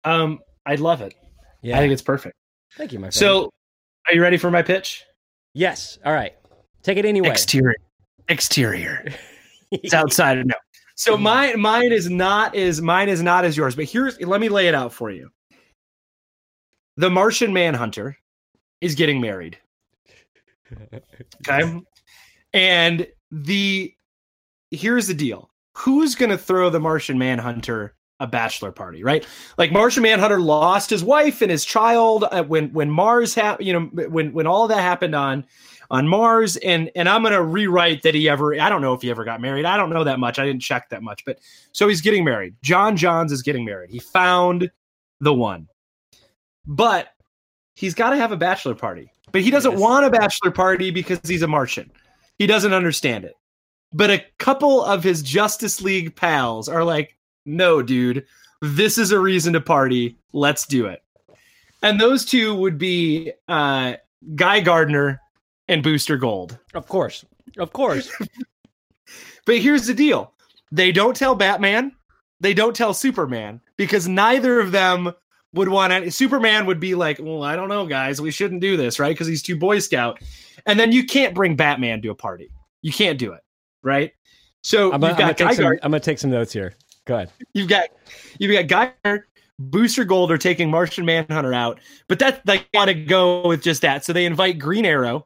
[0.04, 1.14] Um, I love it.
[1.62, 2.36] Yeah, I think it's perfect.
[2.78, 3.13] thank you, my friend.
[3.13, 3.52] So,
[4.08, 5.04] are you ready for my pitch?
[5.54, 6.34] yes, all right,
[6.84, 7.30] take it anyway.
[7.30, 7.76] Exterior.
[8.28, 9.06] Exterior.
[9.72, 10.56] It's outside of no.
[10.95, 14.50] So mine mine is not as mine is not as yours, but here's let me
[14.50, 15.30] lay it out for you.
[16.98, 18.17] The Martian Manhunter
[18.82, 19.58] is getting married.
[21.48, 21.82] Okay.
[22.54, 23.93] And the
[24.72, 25.52] here's the deal.
[25.78, 29.25] Who's gonna throw the Martian Manhunter a bachelor party, right?
[29.58, 33.73] Like Martian Manhunter lost his wife and his child uh, when when Mars happened, you
[33.73, 35.45] know, when when all that happened on
[35.91, 38.60] on Mars, and and I'm gonna rewrite that he ever.
[38.60, 39.65] I don't know if he ever got married.
[39.65, 40.38] I don't know that much.
[40.38, 41.39] I didn't check that much, but
[41.71, 42.55] so he's getting married.
[42.63, 43.89] J'onn J'onzz is getting married.
[43.89, 44.69] He found
[45.21, 45.67] the one,
[46.65, 47.10] but
[47.75, 49.12] he's got to have a bachelor party.
[49.32, 49.79] But he doesn't Yes.
[49.79, 51.91] want a bachelor party because he's a Martian.
[52.38, 53.36] He doesn't understand it.
[53.93, 58.25] But a couple of his Justice League pals are like, "No, dude,
[58.62, 60.17] this is a reason to party.
[60.34, 61.04] Let's do it."
[61.82, 63.93] And those two would be uh,
[64.36, 65.21] Guy Gardner
[65.67, 66.58] and Booster Gold.
[66.73, 67.25] Of course,
[67.58, 68.12] of course.
[69.45, 70.32] But here's the deal
[70.71, 71.93] they don't tell Batman,
[72.39, 75.12] they don't tell Superman because neither of them
[75.54, 76.12] would want any.
[76.12, 79.10] Superman would be like, well, I don't know, guys, we shouldn't do this, right?
[79.10, 80.19] Because he's too Boy Scout.
[80.67, 82.52] And then you can't bring Batman to a party.
[82.84, 83.41] You can't do it,
[83.82, 84.12] right?
[84.62, 86.75] So I'm, gonna- I'm, gonna take some, I'm gonna take some notes here.
[87.10, 87.32] Go ahead.
[87.56, 87.89] you've got
[88.38, 89.19] you've got Guy
[89.58, 93.82] Booster Gold are taking Martian Manhunter out, but that they want to go with just
[93.82, 94.06] that.
[94.06, 95.26] So they invite Green Arrow.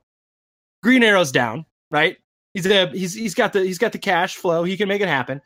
[0.81, 2.15] Green Arrow's down, right?
[2.53, 4.63] He's a, he's he's got the he's got the cash flow.
[4.63, 5.41] He can make it happen.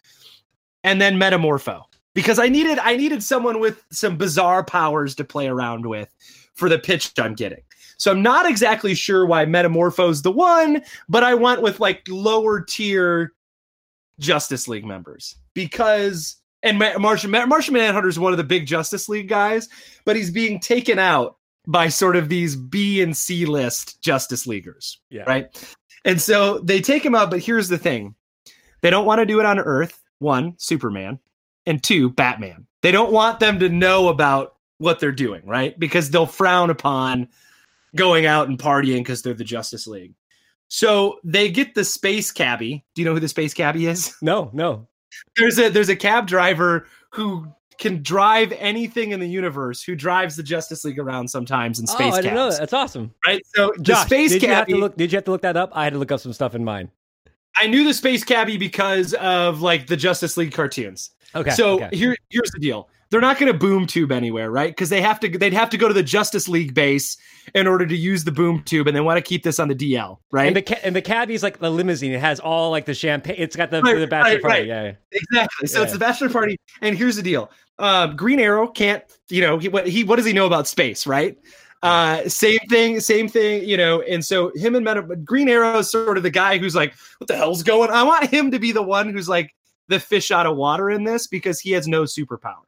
[0.83, 1.81] And then Metamorpho.
[2.13, 6.13] Because I needed I needed someone with some bizarre powers to play around with
[6.53, 7.63] for the pitch I'm getting.
[7.97, 12.61] So I'm not exactly sure why Metamorpho's the one, but I went with like lower
[12.61, 13.33] tier
[14.19, 18.65] Justice League members because and Ma- Martian Ma- Martian Manhunter is one of the big
[18.65, 19.69] Justice League guys,
[20.05, 24.99] but he's being taken out by sort of these B and C list Justice Leaguers,
[25.09, 25.23] Yeah.
[25.23, 25.75] right?
[26.05, 28.15] And so they take him out, but here's the thing:
[28.81, 30.01] they don't want to do it on Earth.
[30.19, 31.19] One, Superman,
[31.65, 32.65] and two, Batman.
[32.81, 35.77] They don't want them to know about what they're doing, right?
[35.77, 37.27] Because they'll frown upon
[37.95, 40.13] going out and partying because they're the Justice League.
[40.69, 42.83] So they get the space cabbie.
[42.93, 44.13] Do you know who the space cabbie is?
[44.21, 44.87] No, no.
[45.37, 50.35] there's a there's a cab driver who can drive anything in the universe who drives
[50.35, 52.59] the Justice League around sometimes in oh, space oh, I didn't know that.
[52.59, 53.13] That's awesome.
[53.25, 53.41] right?
[53.55, 54.97] So the space did you have cabbie, to look?
[54.97, 55.71] Did you have to look that up?
[55.73, 56.91] I had to look up some stuff in mine.
[57.55, 61.11] I knew the space cabbie because of like the Justice League cartoons.
[61.35, 61.51] Okay.
[61.51, 61.95] so okay.
[61.95, 62.89] here here's the deal.
[63.09, 64.69] They're not going to boom tube anywhere, right?
[64.71, 67.17] Because they have to they'd have to go to the Justice League base
[67.55, 69.75] in order to use the boom tube, and they want to keep this on the
[69.75, 70.47] DL, right?
[70.47, 72.11] and the ca- and the like the limousine.
[72.11, 73.35] It has all like the champagne.
[73.37, 74.59] It's got the, Right, the bachelor right, party.
[74.59, 74.67] right.
[74.67, 74.93] Yeah, yeah.
[75.13, 75.67] Exactly.
[75.67, 75.83] So Yeah.
[75.83, 79.69] it's the bachelor party, and here's the deal: uh, Green Arrow can't, you know, he
[79.69, 81.37] what he what does he know about space, right?
[81.83, 84.01] Uh, same thing, same thing, you know.
[84.01, 87.27] And so him and Meta, Green Arrow is sort of the guy who's like, "What
[87.27, 87.95] the hell's going?" On?
[87.95, 89.53] I want him to be the one who's like
[89.87, 92.63] the fish out of water in this because he has no superpower.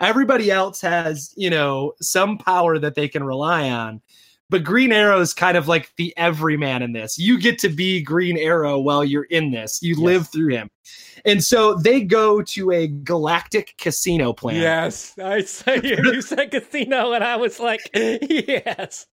[0.00, 4.00] Everybody else has, you know, some power that they can rely on.
[4.48, 7.18] But Green Arrow is kind of like the everyman in this.
[7.18, 9.80] You get to be Green Arrow while you're in this.
[9.82, 9.98] You Yes.
[10.04, 10.70] live through him.
[11.24, 14.62] And so they go to a galactic casino planet.
[14.62, 19.06] Yes, I said you said casino, and I was like, yes.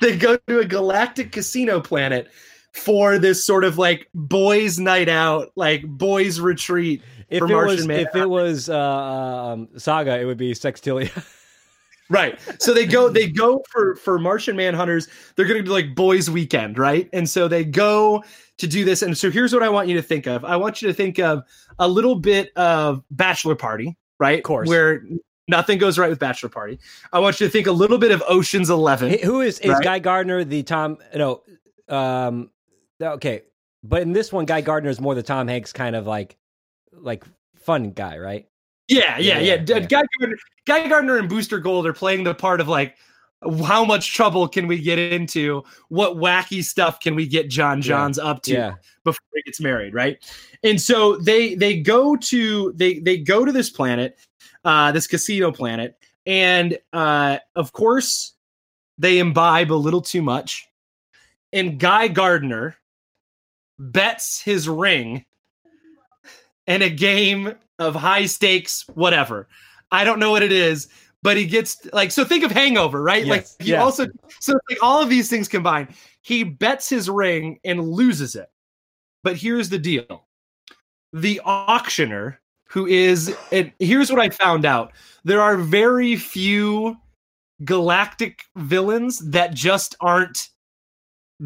[0.00, 2.26] They go to a galactic casino planet
[2.72, 7.02] for this sort of like boys' night out, like boys' retreat.
[7.34, 11.10] If For it was Martian if it was uh, um, Saga, it would be Sextillion.
[12.10, 12.38] Right.
[12.58, 15.08] So they go they go for for Martian Manhunters.
[15.34, 17.08] They're going to do like boys weekend, right?
[17.14, 18.22] And so they go
[18.58, 20.44] to do this and so here's what I want you to think of.
[20.44, 21.44] I want you to think of
[21.78, 24.38] a little bit of bachelor party, right?
[24.38, 24.68] Of course.
[24.68, 25.02] Where
[25.48, 26.78] nothing goes right with bachelor party.
[27.12, 29.10] I want you to think a little bit of Ocean's 11.
[29.10, 29.82] Hey, Who is is Right.
[29.82, 30.44] Guy Gardner?
[30.44, 30.98] The Tom?
[31.14, 31.42] No,
[31.88, 32.50] um,
[33.00, 33.42] okay,
[33.82, 36.36] but in this one, Guy Gardner is more the Tom Hanks kind of like
[37.00, 37.24] like
[37.56, 38.46] fun guy, right?
[38.88, 39.54] Yeah, yeah, yeah.
[39.54, 39.80] Yeah, yeah.
[39.80, 42.96] Guy Gardner, Guy Gardner and Booster Gold are playing the part of like,
[43.64, 45.62] how much trouble can we get into?
[45.88, 49.94] What wacky stuff can we get J'onn J'onzz up to Yeah, before he gets married,
[49.94, 50.18] right?
[50.62, 54.18] And so they they go to they they go to this planet,
[54.64, 58.34] uh, this casino planet, and uh, of course
[58.96, 60.66] they imbibe a little too much.
[61.52, 62.76] And Guy Gardner
[63.78, 65.24] bets his ring
[66.66, 69.48] in a game of high stakes, whatever.
[69.90, 70.88] I don't know what it is,
[71.22, 72.24] but he gets like so.
[72.24, 73.26] Think of Hangover, right?
[73.26, 73.82] like Yes, he yeah.
[73.82, 74.06] also
[74.40, 75.88] so like all of these things combined.
[76.22, 78.50] He bets his ring and loses it.
[79.22, 80.26] But here's the deal:
[81.12, 84.92] the auctioneer, who is, and here's what I found out:
[85.24, 86.96] there are very few
[87.64, 90.48] galactic villains that just aren't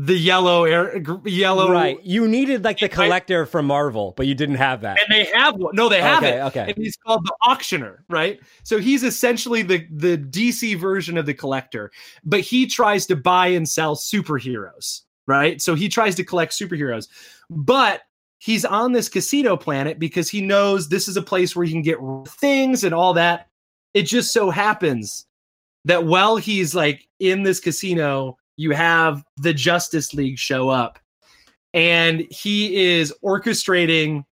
[0.00, 2.00] the yellow air, yellow right.
[2.04, 4.96] You needed like the collector from Marvel, but you didn't have that.
[5.00, 5.74] and they have one.
[5.74, 6.42] No, they have okay, it.
[6.42, 6.64] okay.
[6.68, 8.38] And he's called the auctioneer, right?
[8.62, 11.90] So he's essentially the the DC version of the collector,
[12.22, 15.60] but he tries to buy and sell superheroes, right?
[15.60, 17.08] So he tries to collect superheroes,
[17.50, 18.02] but
[18.38, 21.82] he's on this casino planet because he knows this is a place where he can
[21.82, 23.48] get things and all that.
[23.94, 25.26] It just so happens
[25.86, 30.98] that while he's like in this casino, you have the Justice League show up,
[31.72, 34.24] and he is orchestrating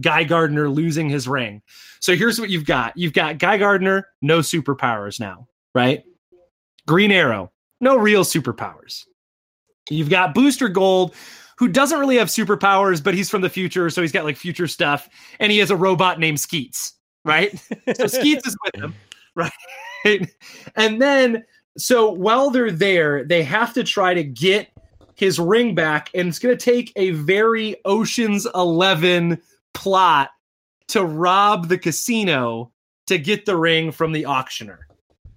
[0.00, 1.60] Guy Gardner losing his ring.
[2.00, 2.96] So here's what you've got.
[2.96, 6.04] You've got Guy Gardner, no superpowers now, right?
[6.86, 9.04] Green Arrow, no real superpowers.
[9.90, 11.14] You've got Booster Gold,
[11.58, 14.68] who doesn't really have superpowers, but he's from the future, so he's got like future
[14.68, 15.08] stuff,
[15.40, 17.52] and he has a robot named Skeets, right?
[17.96, 18.94] So Skeets is with him,
[19.34, 19.50] right?
[20.76, 21.44] And then,
[21.78, 24.68] so while they're there, they have to try to get
[25.14, 29.40] his ring back, and it's going to take a very Ocean's Eleven
[29.72, 30.30] plot
[30.88, 32.72] to rob the casino
[33.06, 34.86] to get the ring from the auctioneer,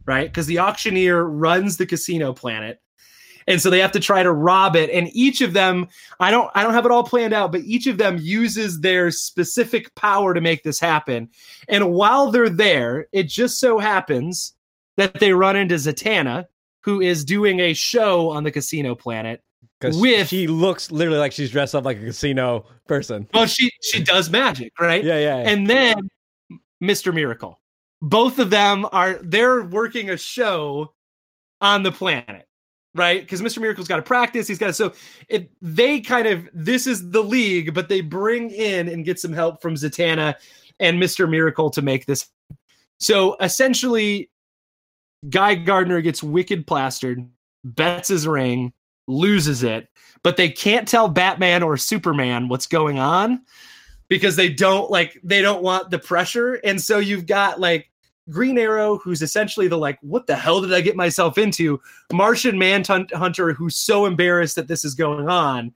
[0.05, 0.29] right?
[0.29, 2.81] Because the auctioneer runs the casino planet.
[3.47, 4.89] And so they have to try to rob it.
[4.89, 5.87] And each of them,
[6.19, 9.11] I don't I don't have it all planned out, but each of them uses their
[9.11, 11.29] specific power to make this happen.
[11.67, 14.54] And while they're there, it just so happens
[14.97, 16.45] that they run into Zatanna,
[16.83, 19.41] who is doing a show on the casino planet.
[19.79, 23.27] Because with- she looks literally like she's dressed up like a casino person.
[23.33, 25.03] Well, she she does magic, right?
[25.03, 25.43] Yeah, yeah.
[25.43, 25.49] yeah.
[25.49, 26.09] and then
[26.81, 27.13] Mr.
[27.13, 27.59] Miracle.
[28.01, 30.93] Both of them are they're working a show
[31.61, 32.47] on the planet,
[32.93, 33.21] right?
[33.21, 33.59] Because Mr.
[33.59, 34.47] Miracle's got to practice.
[34.47, 34.93] He's got to so
[35.27, 39.33] it they kind of this is the league, but they bring in and get some
[39.33, 40.35] help from Zatanna
[40.79, 41.29] and Mr.
[41.29, 42.27] Miracle to make this.
[42.99, 44.29] So essentially,
[45.29, 47.27] Guy Gardner gets wicked plastered,
[47.63, 48.73] bets his ring,
[49.07, 49.87] loses it,
[50.23, 53.41] but they can't tell Batman or Superman what's going on
[54.07, 56.55] because they don't like they don't want the pressure.
[56.63, 57.89] And so you've got like
[58.29, 61.79] green arrow who's essentially the like what the hell did i get myself into?
[62.11, 65.73] Martian manhunter who's so embarrassed that this is going on.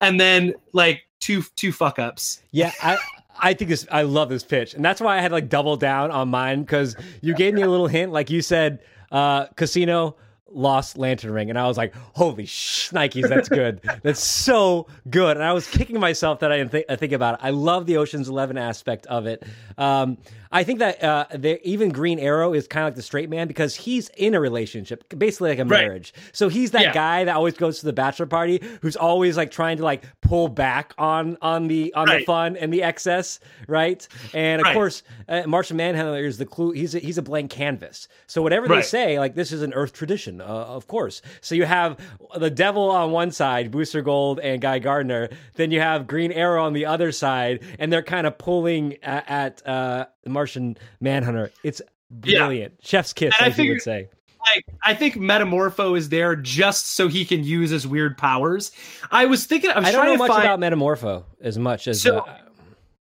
[0.00, 2.98] And then like two two fuck ups Yeah, I
[3.40, 4.74] I think this I love this pitch.
[4.74, 7.68] And that's why I had like double down on mine because you gave me a
[7.68, 8.12] little hint.
[8.12, 10.16] Like you said, uh casino
[10.50, 15.44] lost lantern ring and i was like holy shnikes that's good that's so good and
[15.44, 17.98] i was kicking myself that i didn't think, I think about it i love the
[17.98, 19.44] oceans 11 aspect of it
[19.76, 20.16] um,
[20.52, 23.46] i think that uh, the, even green arrow is kind of like the straight man
[23.48, 25.82] because he's in a relationship basically like a Right.
[25.84, 26.14] marriage.
[26.32, 26.92] So he's that Yeah.
[26.92, 30.48] guy that always goes to the bachelor party who's always like trying to like pull
[30.48, 34.06] back on on the on the fun and the excess right?
[34.32, 34.74] And of Right.
[34.74, 38.08] course uh, martian manhunter is the clue he's a, he's a blank canvas.
[38.26, 41.20] So whatever they say like this is an earth tradition uh, of course.
[41.40, 41.98] So you have
[42.38, 45.28] the devil on one side booster gold and guy gardner.
[45.54, 49.24] Then you have green arrow on the other side and they're kind of pulling at,
[49.28, 51.80] at uh the martian manhunter it's
[52.24, 52.38] Yeah.
[52.40, 54.08] brilliant chef's kiss And I as you would say
[54.54, 58.70] like I think Metamorpho is there just so he can use his weird powers.
[59.10, 62.00] I was thinking I was i don't know much find about metamorpho as much as
[62.00, 62.38] So- uh,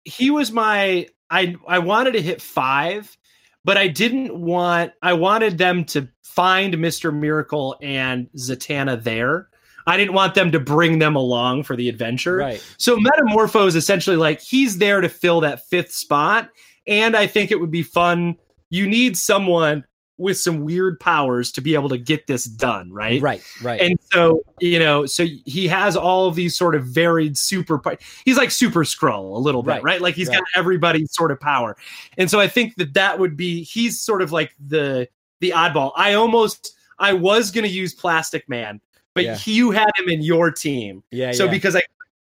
[0.03, 3.17] he was my I I wanted to hit 5,
[3.63, 7.17] but I didn't want I wanted them to find Mr.
[7.17, 9.47] Miracle and Zatanna there.
[9.87, 12.35] I didn't want them to bring them along for the adventure.
[12.35, 16.49] right So Metamorpho is essentially like he's there to fill that fifth spot.
[16.91, 18.35] And I think it would be fun.
[18.69, 19.85] You need someone
[20.17, 23.19] with some weird powers to be able to get this done, right?
[23.21, 27.37] right right And so, you know, so he has all of these sort of varied
[27.37, 27.81] super.
[28.23, 30.01] He's like Super Skrull a little bit, Right, right?
[30.01, 30.37] Like he's right.
[30.37, 31.75] got everybody's sort of power.
[32.17, 35.07] And so I think that that would be he's sort of like the
[35.39, 35.91] the oddball.
[35.95, 38.79] I almost I was going to use Plastic Man
[39.13, 39.37] but Yeah.
[39.45, 41.03] you had him in your team.
[41.11, 41.31] Yeah.
[41.31, 41.51] so yeah.
[41.51, 41.81] because I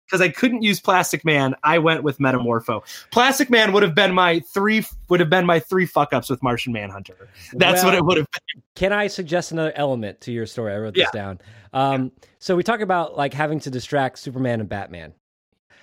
[0.07, 2.83] because I couldn't use Plastic Man, I went with Metamorpho.
[3.11, 6.43] Plastic Man would have been my three would have been my three fuck ups with
[6.43, 7.29] Martian Manhunter.
[7.53, 8.63] That's what it would have been.
[8.75, 10.73] Can I suggest another element to your story?
[10.75, 11.21] I wrote this Yeah.
[11.21, 11.41] down.
[11.73, 15.13] Um, so we talk about like having to distract Superman and Batman.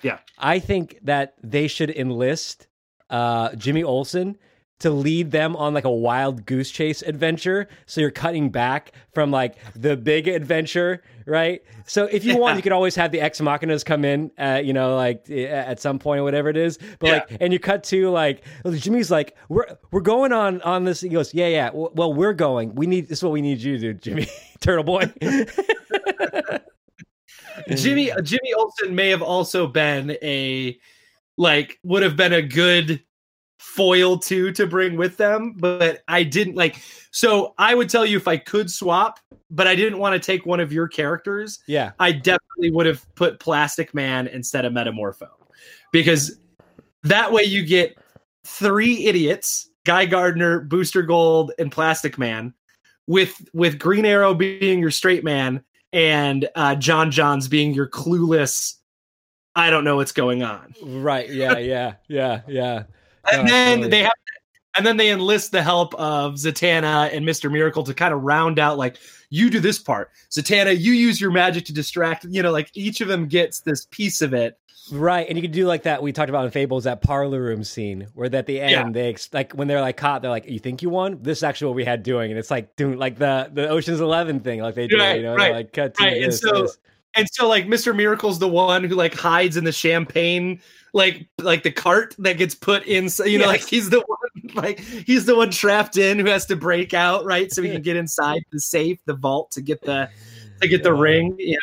[0.02, 0.18] Yeah.
[0.38, 2.66] I think that they should enlist
[3.10, 4.36] uh, Jimmy Olsen
[4.80, 7.68] to lead them on like a wild goose chase adventure.
[7.86, 11.62] So you're cutting back from like the big adventure, right?
[11.86, 14.72] So if you want, you could always have the ex machinas come in, uh, you
[14.72, 16.78] know, like uh, at some point or whatever it is.
[16.98, 17.12] But Yeah.
[17.12, 21.00] like, and you cut to like Jimmy's like, we're we're going on on this.
[21.00, 21.70] He goes, yeah, yeah.
[21.72, 22.74] Well, we're going.
[22.74, 24.26] We need this is what we need you to do, Jimmy
[24.60, 25.10] Turtle Boy.
[27.68, 30.76] Jimmy Jimmy Olsen may have also been a
[31.36, 33.02] like would have been a good
[33.64, 36.76] foil too to bring with them, but I didn't like.
[37.10, 39.18] So I would tell you if I could swap,
[39.50, 41.60] but I didn't want to take one of your characters.
[41.66, 45.28] yeah, I definitely would have put Plastic Man instead of Metamorpho
[45.92, 46.38] because
[47.02, 47.96] that way you get
[48.44, 52.54] three idiots: Guy Gardner, Booster Gold, and Plastic Man.
[53.06, 55.62] With with Green Arrow being your straight man
[55.92, 58.76] and uh, J'onn J'onzz being your clueless.
[59.54, 60.74] I don't know what's going on.
[60.82, 61.28] right.
[61.30, 62.84] Yeah, yeah, yeah, yeah.
[63.32, 63.90] And then totally.
[63.90, 64.12] they have,
[64.76, 68.58] and then they enlist the help of Zatanna and Mister Miracle to kind of round
[68.58, 68.76] out.
[68.78, 68.96] Like
[69.30, 70.78] you do this part, Zatanna.
[70.78, 72.24] You use your magic to distract.
[72.24, 74.58] You know, like each of them gets this piece of it.
[74.92, 77.64] Right, and you could do like that we talked about in Fables, that parlor room
[77.64, 78.90] scene where at the end Yeah.
[78.90, 81.18] they ex- like when they're like caught, they're like, "You think you won?
[81.22, 84.00] This is actually what we had doing," and it's like doing like the the Ocean's
[84.00, 86.40] Eleven thing, like they do, Right, you know, right, like cut to right, and this,
[86.40, 86.76] so- this.
[87.16, 90.60] And so, like Mister Miracle's the one who like hides in the champagne,
[90.94, 93.08] like like the cart that gets put in.
[93.26, 93.60] You know, Yes.
[93.60, 97.24] like he's the one, like he's the one trapped in who has to break out,
[97.26, 97.52] right?
[97.52, 100.08] So he can get inside the safe, the vault to get the
[100.62, 101.34] to get the ring.
[101.38, 101.56] Yeah,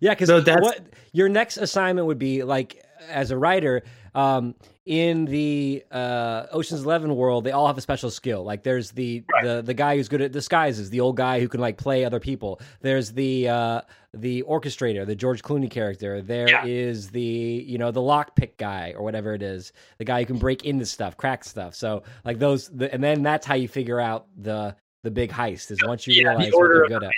[0.00, 0.80] Yeah, because So that's- what
[1.12, 3.82] your next assignment would be like as a writer.
[4.14, 8.42] Um, in the uh, Ocean's Eleven world, they all have a special skill.
[8.44, 9.44] Like there's the Right.
[9.44, 12.20] the the guy who's good at disguises, the old guy who can like play other
[12.20, 12.60] people.
[12.82, 13.80] There's the uh,
[14.14, 16.20] the orchestrator, the George Clooney character.
[16.20, 17.10] There is Yeah.
[17.12, 20.64] the you know the lockpick guy or whatever it is, the guy who can break
[20.64, 21.74] into stuff, crack stuff.
[21.74, 25.70] So like those, the, and then that's how you figure out the the big heist
[25.70, 27.12] is once you Yeah, the realize what order they're of good at.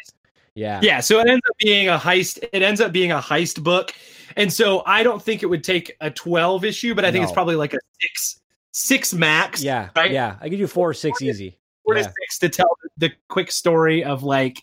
[0.55, 1.01] Yeah, yeah.
[1.01, 2.43] So it ends up being a heist.
[2.53, 3.93] It ends up being a heist book,
[4.37, 7.33] and so I don't think it would take a twelve issue, but I think it's
[7.33, 8.41] probably like a six
[8.73, 9.63] six max.
[9.63, 10.13] yeah, Right?
[10.13, 10.37] yeah.
[10.41, 11.59] I could do four or six easy.
[11.85, 12.05] four Yeah.
[12.05, 14.63] to six to tell the quick story of like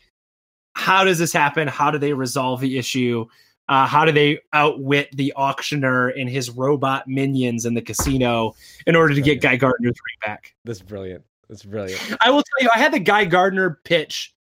[0.73, 1.67] how does this happen?
[1.67, 3.25] How do they resolve the issue?
[3.69, 8.53] Uh, how do they outwit the auctioneer and his robot minions in the casino
[8.85, 10.53] in order to get Guy Gardner's ring back?
[10.65, 11.23] That's brilliant.
[11.47, 12.01] That's brilliant.
[12.21, 14.33] I will tell you, I had the Guy Gardner pitch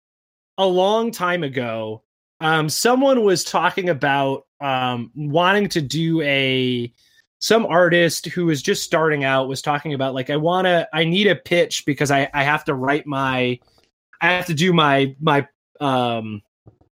[0.59, 2.03] a long time ago.
[2.41, 6.93] Um, someone was talking about um, wanting to do a
[7.41, 11.05] some artist who was just starting out was talking about like I want to I
[11.05, 13.59] need a pitch because I I have to write my
[14.20, 15.47] I have to do my my
[15.81, 16.43] um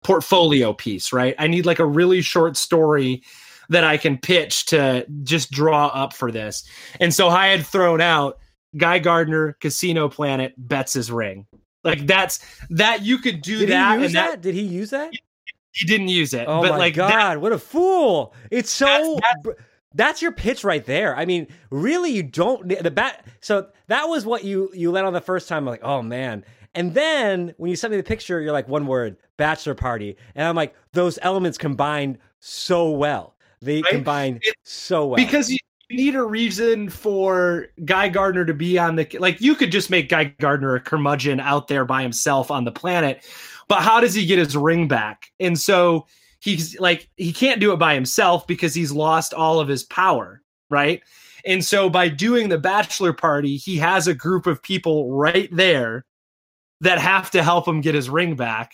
[0.02, 1.34] portfolio piece, right?
[1.38, 3.22] I need like a really short story
[3.70, 6.62] that I can pitch to just draw up for this.
[7.00, 8.38] And so I had thrown out
[8.76, 11.46] Guy Gardner, Casino Planet, bets his ring.
[11.84, 14.30] Like that's that you could do Did that, he use and that?
[14.32, 15.12] that Did he use that?
[15.72, 16.46] he didn't use it.
[16.48, 17.10] Oh but my like god!
[17.10, 18.34] that, what a fool!
[18.50, 18.86] It's so.
[18.86, 19.64] That's- that's-
[19.96, 21.16] That's your pitch right there.
[21.16, 23.24] I mean, really, you don't the bat.
[23.40, 25.64] So that was what you you let on the first time.
[25.64, 26.44] Like, oh man.
[26.74, 30.46] And then when you send me the picture, you're like, one word, bachelor party, and
[30.46, 33.36] I'm like, those elements combined so well.
[33.62, 33.92] They Right?
[33.92, 35.58] combine It- so well because you
[35.90, 40.08] need a reason for Guy Gardner to be on the like you could just make
[40.08, 43.24] Guy Gardner a curmudgeon out there by himself on the planet,
[43.68, 45.30] but how does he get his ring back?
[45.40, 46.06] And so
[46.40, 50.42] he's like he can't do it by himself because he's lost all of his power,
[50.68, 51.00] right?
[51.46, 56.04] And so by doing the bachelor party, he has a group of people right there
[56.84, 58.72] that have to help him get his ring back.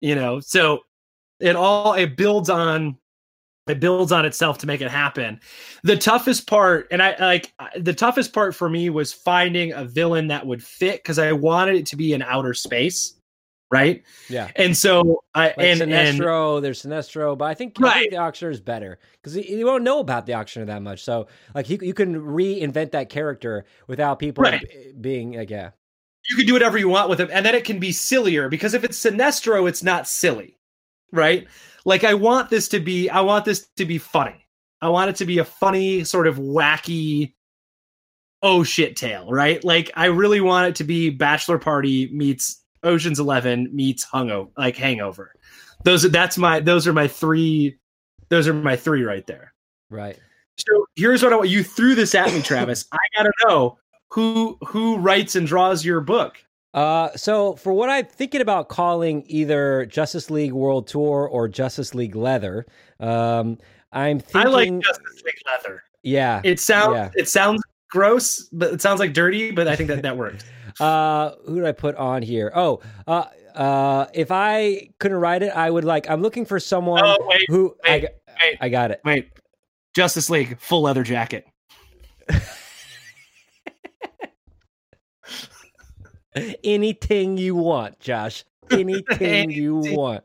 [0.00, 0.80] You know, so
[1.40, 2.98] it all it builds on
[3.66, 5.40] it builds on itself to make it happen.
[5.82, 10.28] The toughest part, and I like the toughest part for me was finding a villain
[10.28, 13.14] that would fit because I wanted it to be in outer space,
[13.70, 14.04] right?
[14.28, 14.50] yeah.
[14.56, 17.94] And so I Like and, and Sinestro, there's Sinestro, but I think, I Right.
[18.00, 21.02] think the auctioneer is better because you, won't know about the auctioneer that much.
[21.02, 24.62] So, like, you, you can reinvent that character without people Right.
[25.00, 25.70] being like, yeah,
[26.30, 28.74] you can do whatever you want with him, and then it can be sillier because
[28.74, 30.58] if it's Sinestro, it's not silly,
[31.12, 31.46] right?
[31.84, 34.46] Like I want this to be, I want this to be funny.
[34.80, 37.34] I want it to be a funny, sort of wacky,
[38.42, 39.62] oh shit tale, right?
[39.64, 44.76] Like I really want it to be Bachelor Party meets Ocean's Eleven meets Hungover, like
[44.76, 45.32] Hangover.
[45.84, 47.78] Those are that's my those are my three
[48.28, 49.52] those are my three right there.
[49.90, 50.18] Right.
[50.58, 51.50] So here's what I want.
[51.50, 52.86] You threw this at me, Travis.
[52.92, 53.78] I gotta know
[54.10, 56.36] who who writes and draws your book.
[56.74, 61.94] Uh, so for what I'm thinking about calling either Justice League World Tour or Justice
[61.94, 62.66] League Leather,
[63.00, 63.56] um,
[63.92, 64.40] I'm thinking.
[64.48, 65.82] I like Justice League Leather.
[66.02, 67.10] Yeah, It sounds Yeah.
[67.14, 69.50] it sounds gross, but it sounds like dirty.
[69.52, 70.44] But I think that that works.
[70.78, 72.52] Uh, who did I put on here?
[72.54, 76.10] Oh, uh, uh, if I couldn't write it, I would like.
[76.10, 78.10] I'm looking for someone Oh wait, who I, wait, got-
[78.42, 78.58] wait.
[78.60, 79.00] I got it.
[79.02, 79.30] wait.
[79.94, 81.46] Justice League full leather jacket.
[86.64, 88.44] Anything you want, Josh.
[88.70, 90.24] Anything you want.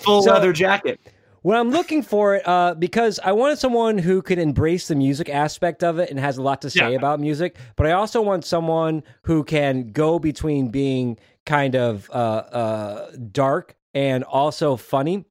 [0.00, 1.00] Full So- leather jacket.
[1.42, 5.28] Well, I'm looking for it uh, because I wanted someone who could embrace the music
[5.28, 6.96] aspect of it and has a lot to say Yeah.
[6.96, 7.56] about music.
[7.76, 13.76] But I also want someone who can go between being kind of uh, uh, dark
[13.92, 15.26] and also funny.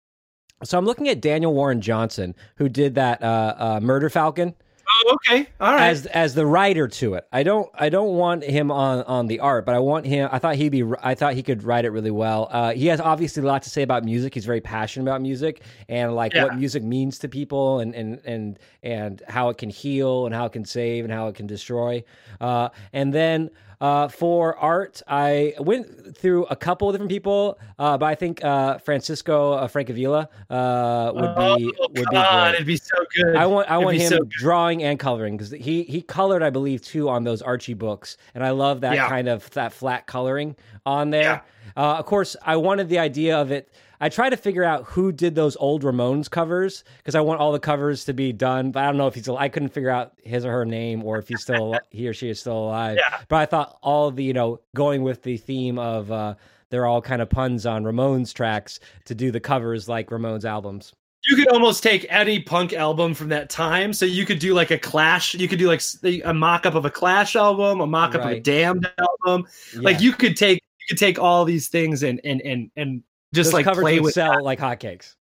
[0.63, 4.53] So I'm looking at Daniel Warren Johnson, who did that uh, uh, Murder Falcon.
[4.95, 5.47] Oh, okay.
[5.59, 5.89] All right.
[5.89, 7.25] as as the writer to it.
[7.31, 10.29] I don't I don't want him on on the art, but I want him.
[10.31, 10.83] I thought he'd be.
[11.01, 12.47] I thought he could write it really well.
[12.51, 14.33] Uh, he has obviously a lot to say about music.
[14.33, 16.43] He's very passionate about music and like Yeah.
[16.45, 20.45] what music means to people and and and and how it can heal and how
[20.45, 22.03] it can save and how it can destroy.
[22.39, 23.49] Uh, and then.
[23.83, 28.41] Uh, for art, I went through a couple of different people, uh, but I think
[28.41, 32.55] uh, Francisco uh, Francavilla uh, would be oh, would be God, great.
[32.55, 33.35] it'd be so good.
[33.35, 36.49] I want I It'd want him so drawing and coloring because he he colored I
[36.49, 39.09] believe too on those Archie books, and I love that Yeah.
[39.09, 40.55] kind of that flat coloring
[40.85, 41.43] on there.
[41.75, 43.69] Uh, of course, I wanted the idea of it.
[44.03, 47.53] I try to figure out who did those old Ramones covers because I want all
[47.53, 49.29] the covers to be done, but I don't know if he's.
[49.29, 52.27] I couldn't figure out his or her name or if he's still he or she
[52.27, 52.97] is still alive.
[52.99, 53.19] Yeah.
[53.29, 56.35] But I thought all the you know going with the theme of uh,
[56.69, 60.91] they're all kind of puns on Ramones tracks to do the covers like Ramones albums.
[61.29, 63.93] you could almost take any punk album from that time.
[63.93, 65.33] So you could do like a Clash.
[65.33, 65.81] You could do like
[66.25, 68.43] a mock up of a Clash album, a mock up of a Right.
[68.43, 69.47] Damned album.
[69.77, 73.01] Like you could take you could take all these things and and and and
[73.33, 74.43] just Those like covers play would with sell that.
[74.43, 75.15] like hotcakes.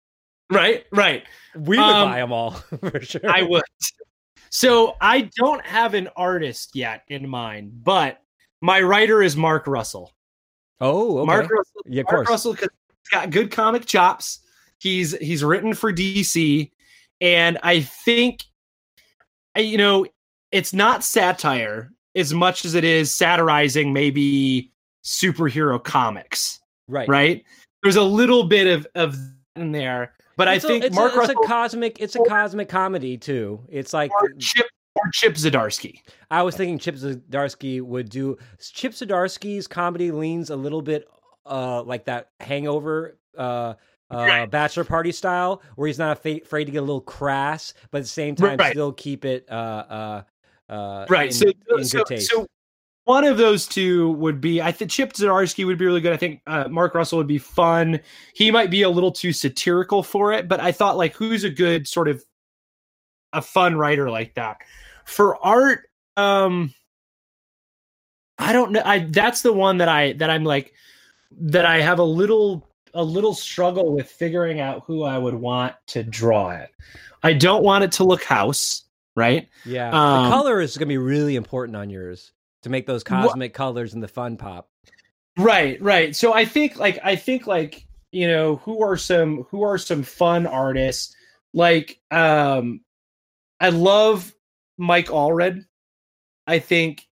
[0.50, 1.24] right, right.
[1.54, 2.50] We would Um, buy them all
[2.80, 3.20] for sure.
[3.28, 3.62] I would.
[4.50, 8.20] So I don't have an artist yet in mind, but
[8.60, 10.12] my writer is Mark Russell.
[10.80, 11.26] Oh, okay.
[11.26, 11.80] Mark Russell.
[11.86, 12.28] Yeah, of Mark course.
[12.28, 12.56] Russell
[13.12, 14.40] got good comic chops.
[14.78, 16.70] He's he's written for DC,
[17.20, 18.44] and I think,
[19.56, 20.06] you know,
[20.52, 24.72] it's not satire as much as it is satirizing maybe
[25.04, 27.08] superhero comics, right.
[27.08, 27.44] right?
[27.82, 29.16] There's a little bit of of
[29.56, 32.00] in there, but It's I a- think it's, Mark a, Russell a cosmic.
[32.00, 33.60] It's a cosmic comedy too.
[33.68, 34.66] It's like or Chip
[34.96, 36.00] or Chip Zdarsky.
[36.30, 38.36] I was thinking Chip Zdarsky would do.
[38.60, 41.08] Chip Zdarsky's comedy leans a little bit
[41.46, 43.18] uh, like that Hangover.
[43.36, 43.74] Uh,
[44.10, 47.98] uh, bachelor party style, where he's not afraid, afraid to get a little crass, but
[47.98, 48.72] at the same time Right.
[48.72, 50.22] still keep it uh, uh,
[50.68, 51.46] uh, right in, so
[51.78, 52.28] in so, good taste.
[52.28, 52.44] so
[53.10, 56.12] one of those two would be i think chip zdarsky would be really good.
[56.12, 57.98] I think uh, mark russell would be fun.
[58.34, 61.50] He might be a little too satirical for it but i thought like who's a
[61.50, 62.22] good sort of
[63.32, 64.58] a fun writer like that?
[65.06, 66.72] For art um
[68.38, 70.72] i don't know i that's the one that i that i'm like
[71.32, 75.74] that i have a little a little struggle with figuring out who i would want
[75.88, 76.70] to draw it.
[77.24, 78.84] I don't want it to look house
[79.16, 79.48] right?
[79.64, 82.32] Yeah, um, the color is going to be really important on yours
[82.62, 84.68] to make those cosmic colors and the fun pop.
[85.38, 86.14] Right, right.
[86.14, 90.02] So I think like I think like you know who are some who are some
[90.02, 91.14] fun artists
[91.54, 92.80] like um
[93.60, 94.34] I love
[94.78, 95.64] Mike Allred.
[96.46, 97.06] I think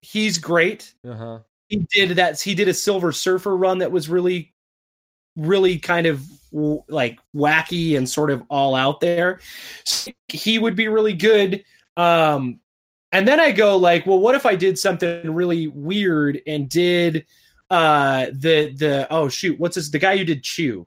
[0.00, 0.94] he's great.
[1.06, 1.38] Uh huh.
[1.68, 4.52] He did that he did a Silver Surfer run that was really
[5.36, 6.22] really kind of
[6.52, 9.40] w- like wacky and sort of all out there.
[9.84, 11.64] So he would be really good.
[11.96, 12.60] Um
[13.12, 17.26] and then I go like, well, what if I did something really weird and did
[17.70, 20.86] uh the the oh shoot, what's this the guy who did Chew?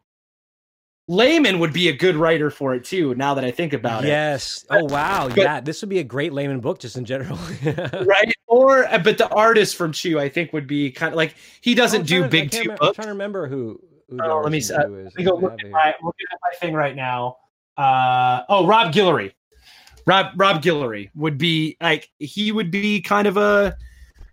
[1.07, 4.07] Layman would be a good writer for it too, now that I think about it.
[4.07, 4.65] Yes.
[4.71, 5.28] Oh wow.
[5.30, 7.38] But- yeah, this would be a great layman book just in general.
[8.05, 8.34] Right?
[8.47, 11.76] Or uh, but the artist from Chew, I think, would be kind of like he
[11.76, 12.95] doesn't I'm do trying to- I big two I'm books.
[12.95, 13.80] trying to remember who.
[14.09, 15.05] who Oh, let me uh, who is.
[15.05, 17.38] Let me go look at my looking at my thing right now.
[17.78, 19.34] Uh oh, Rob Guillory.
[20.07, 23.75] Rob Rob Guillory would be like he would be kind of a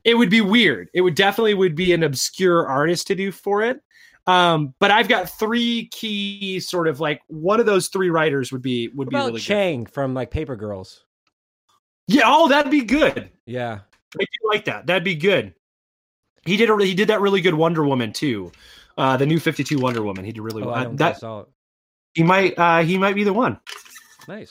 [0.04, 0.88] it would be weird.
[0.94, 3.80] It would definitely would be an obscure artist to do for it.
[4.26, 8.62] Um, but I've got three key sort of like one of those three writers would
[8.62, 9.40] be would What be really good.
[9.40, 11.04] Chiang from like Paper Girls?
[12.08, 13.30] Yeah, oh, that'd be good.
[13.46, 13.80] Yeah.
[14.20, 14.86] I do like that.
[14.86, 15.54] That'd be good.
[16.44, 18.52] He did a he did that really good Wonder Woman too.
[18.98, 20.24] Uh, the new Fifty Two Wonder Woman.
[20.24, 20.74] He did really Oh, well.
[20.74, 21.46] I I that saw it.
[22.14, 23.58] he might uh, he might be the one.
[24.28, 24.50] Nice.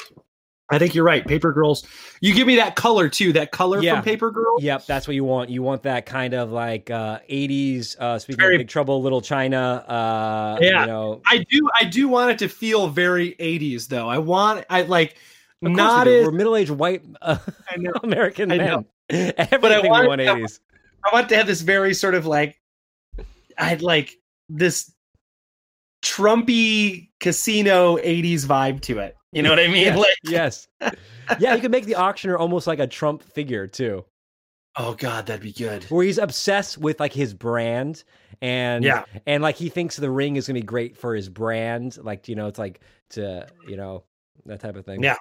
[0.71, 1.25] I think you're right.
[1.25, 1.85] Paper Girls.
[2.21, 3.33] You give me that color too.
[3.33, 3.95] That color Yeah.
[3.95, 4.63] from Paper Girls.
[4.63, 5.49] Yep, that's what you want.
[5.49, 9.21] You want that kind of like uh 80s uh speaking Very- of Big Trouble Little
[9.21, 10.81] China uh Yeah.
[10.81, 11.69] you know I do.
[11.79, 14.07] I do want it to feel very 80s though.
[14.09, 14.65] I want.
[14.69, 15.15] I like
[15.61, 17.37] not we as We're middle-aged white uh,
[17.69, 17.75] I.
[18.03, 18.67] American I men.
[18.67, 18.85] know.
[19.09, 20.59] Everything want it want to- 80s.
[21.03, 22.59] I want to have this very sort of like.
[23.57, 24.15] I'd like
[24.49, 24.91] this
[26.03, 29.15] Trumpy casino 80s vibe to it.
[29.31, 29.85] You know what I mean?
[29.85, 29.97] Yes.
[29.97, 30.67] Like, yes.
[31.39, 34.03] Yeah, you could make the auctioneer almost like a Trump figure too.
[34.77, 35.83] oh god, that'd be good.
[35.85, 38.03] Where he's obsessed with like his brand
[38.41, 39.05] and Yeah.
[39.25, 41.97] and like he thinks the ring is gonna be great for his brand.
[42.03, 44.03] Like, you know, it's like to you know,
[44.45, 45.01] that type of thing.
[45.03, 45.15] Yeah.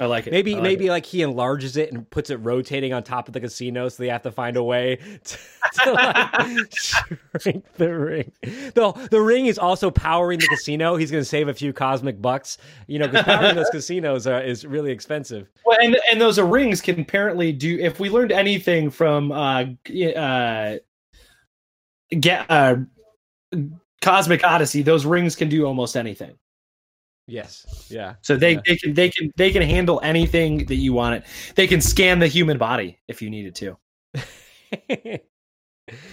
[0.00, 0.32] I like it.
[0.32, 3.40] Maybe like maybe like he enlarges it and puts it rotating on top of the
[3.40, 5.38] casino, so they have to find a way to,
[5.84, 6.72] to like
[7.40, 8.32] shrink the ring.
[8.42, 10.96] The the ring is also powering the casino.
[10.96, 14.40] He's going to save a few cosmic bucks, you know, because powering those casinos are,
[14.40, 15.48] is really expensive.
[15.66, 17.78] Well, and and those rings can apparently do.
[17.78, 19.64] If we learned anything from uh,
[20.16, 20.76] uh,
[22.10, 22.76] get uh,
[24.00, 26.36] Cosmic Odyssey, those rings can do almost anything.
[27.30, 28.14] Yes, yeah.
[28.22, 28.60] So they, Yeah.
[28.66, 31.24] they can they can they can handle anything that you want it.
[31.56, 33.76] They can scan the human body if you needed to.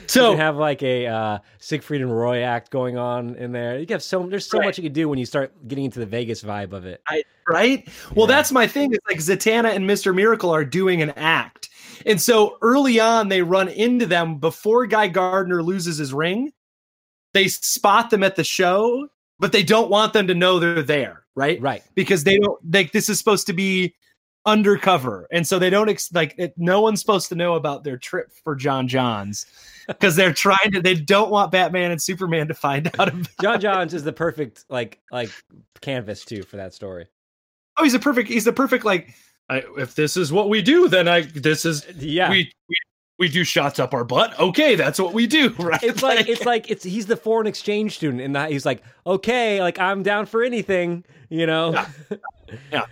[0.07, 3.77] So you have like a uh, Siegfried and Roy act going on in there.
[3.77, 4.67] You have so there's so Right.
[4.67, 7.01] much you can do when you start getting into the Vegas vibe of it.
[7.45, 7.85] right?
[8.15, 8.35] Well, Yeah.
[8.35, 8.93] that's my thing.
[8.93, 10.15] It's like Zatanna and Mr.
[10.15, 11.67] Miracle are doing an act.
[12.05, 16.53] And so early on, they run into them before Guy Gardner loses his ring.
[17.33, 19.09] They spot them at the show,
[19.39, 21.59] but they don't want them to know they're there, right?
[21.61, 21.83] Right.
[21.93, 23.95] Because they don't, like, this is supposed to be
[24.45, 25.27] undercover.
[25.31, 28.31] And so they don't, ex- like, it, no one's supposed to know about their trip
[28.43, 29.45] for J'onn J'onzz
[29.87, 33.59] because they're trying to, they don't want Batman and Superman to find out about J'onn
[33.59, 35.29] J'onzz is the perfect like like
[35.81, 37.07] canvas too for that story.
[37.77, 38.29] Oh, he's a perfect.
[38.29, 38.85] He's the perfect.
[38.85, 39.13] Like,
[39.49, 41.21] I, if this is what we do, then I.
[41.21, 42.29] This is Yeah.
[42.29, 42.75] we, we
[43.17, 44.37] we do shots up our butt.
[44.39, 45.81] Okay, that's what we do, right?
[45.83, 49.61] it's like it's like it's he's the foreign exchange student and that he's like okay
[49.61, 51.87] like i'm down for anything you know Yeah.
[52.71, 52.85] Yeah.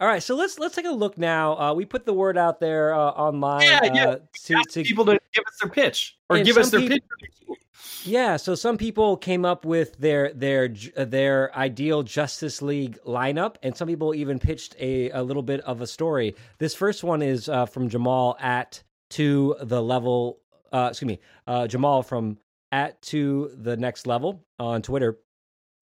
[0.00, 2.60] all right so let's let's take a look now uh we put the word out
[2.60, 4.06] there uh, online Yeah, yeah.
[4.10, 7.58] uh, to, to people to give us their pitch or give us their peop- pitch.
[8.04, 13.56] yeah so some people came up with their their uh, their ideal justice league lineup
[13.62, 17.22] and some people even pitched a, a little bit of a story this first one
[17.22, 18.82] is uh, from jamal at
[19.12, 20.40] to the level
[20.72, 22.38] uh, excuse me uh, jamal from
[22.70, 25.18] at to the next level on twitter.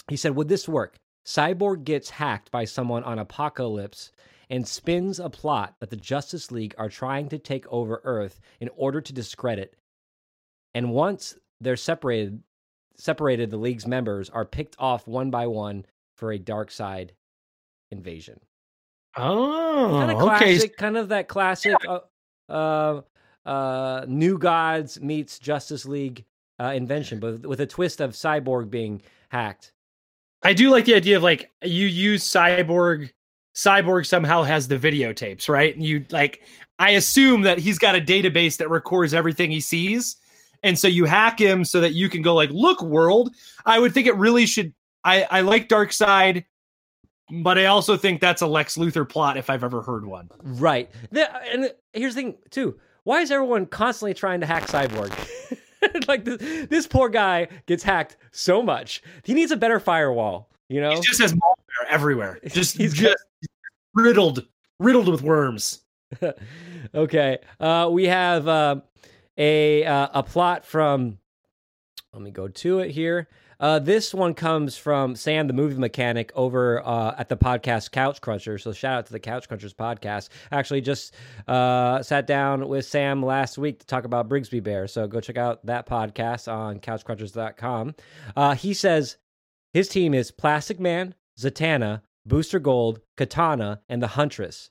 [0.08, 0.96] He said would this work?
[1.26, 4.10] Cyborg gets hacked by someone on Apokolips
[4.48, 8.68] and spins a plot that the justice league are trying to take over earth in
[8.76, 9.76] order to discredit.
[10.74, 12.42] And once they're separated
[12.96, 17.10] separated the league's members are picked off one by one for a Darkseid
[17.90, 18.38] invasion.
[19.16, 20.36] Oh, kind of okay.
[20.36, 22.00] classic kind of that classic uh,
[22.48, 23.00] uh
[23.46, 26.24] uh new gods meets justice league
[26.60, 29.72] uh invention but with a twist of cyborg being hacked
[30.42, 33.10] I do like the idea of like you use cyborg.
[33.54, 35.74] Cyborg somehow has the videotapes, right?
[35.74, 36.42] And you like,
[36.78, 40.16] I assume that he's got a database that records everything he sees,
[40.62, 43.34] and so you hack him so that you can go like, look, world.
[43.66, 44.72] I would think it really should.
[45.04, 46.44] I I like Darkseid,
[47.42, 50.30] but I also think that's a Lex Luthor plot if I've ever heard one.
[50.42, 55.12] right the, and here's the thing too why is everyone constantly trying to hack cyborg
[56.08, 60.80] like this, this poor guy gets hacked so much he needs a better firewall you
[60.80, 62.38] know He just has malware everywhere.
[62.46, 63.18] Just He's just
[63.92, 64.46] riddled
[64.78, 65.82] riddled with worms.
[66.94, 67.38] okay.
[67.58, 68.76] Uh, we have uh,
[69.36, 71.18] a uh, a plot from.
[72.12, 73.28] Let me go to it here.
[73.60, 78.20] Uh, this one comes from Sam, the movie mechanic, over uh, at the podcast Couch
[78.20, 78.58] Cruncher.
[78.58, 80.30] So shout out to the Couch Crunchers podcast.
[80.50, 81.14] Actually, just
[81.46, 84.86] uh, sat down with Sam last week to talk about Brigsby Bear.
[84.86, 87.94] So go check out that podcast on couchcrunchers.com.
[88.34, 89.18] Uh, he says
[89.74, 94.70] his team is Plastic Man, Zatanna, Booster Gold, Katana, and the Huntress.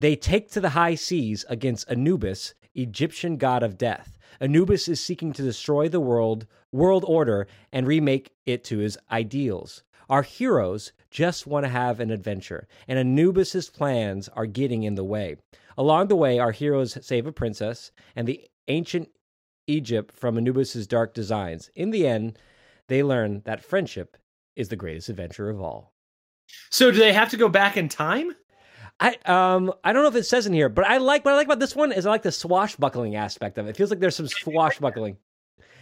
[0.00, 4.15] They take to the high seas against Anubis, Egyptian god of death.
[4.40, 9.82] Anubis is seeking to destroy the world world order and remake it to his ideals.
[10.08, 15.04] Our heroes just want to have an adventure, and Anubis's plans are getting in the
[15.04, 15.36] way.
[15.76, 19.08] Along the way, our heroes save a princess and the ancient
[19.66, 21.70] Egypt from Anubis's dark designs.
[21.74, 22.38] In the end,
[22.88, 24.16] they learn that friendship
[24.54, 25.92] is the greatest adventure of all.
[26.70, 28.32] So do they have to go back in time?
[28.98, 31.36] I um I don't know if it says in here, but I like what I
[31.36, 33.70] like about this one is I like the swashbuckling aspect of it.
[33.70, 35.16] It feels like there's some swashbuckling.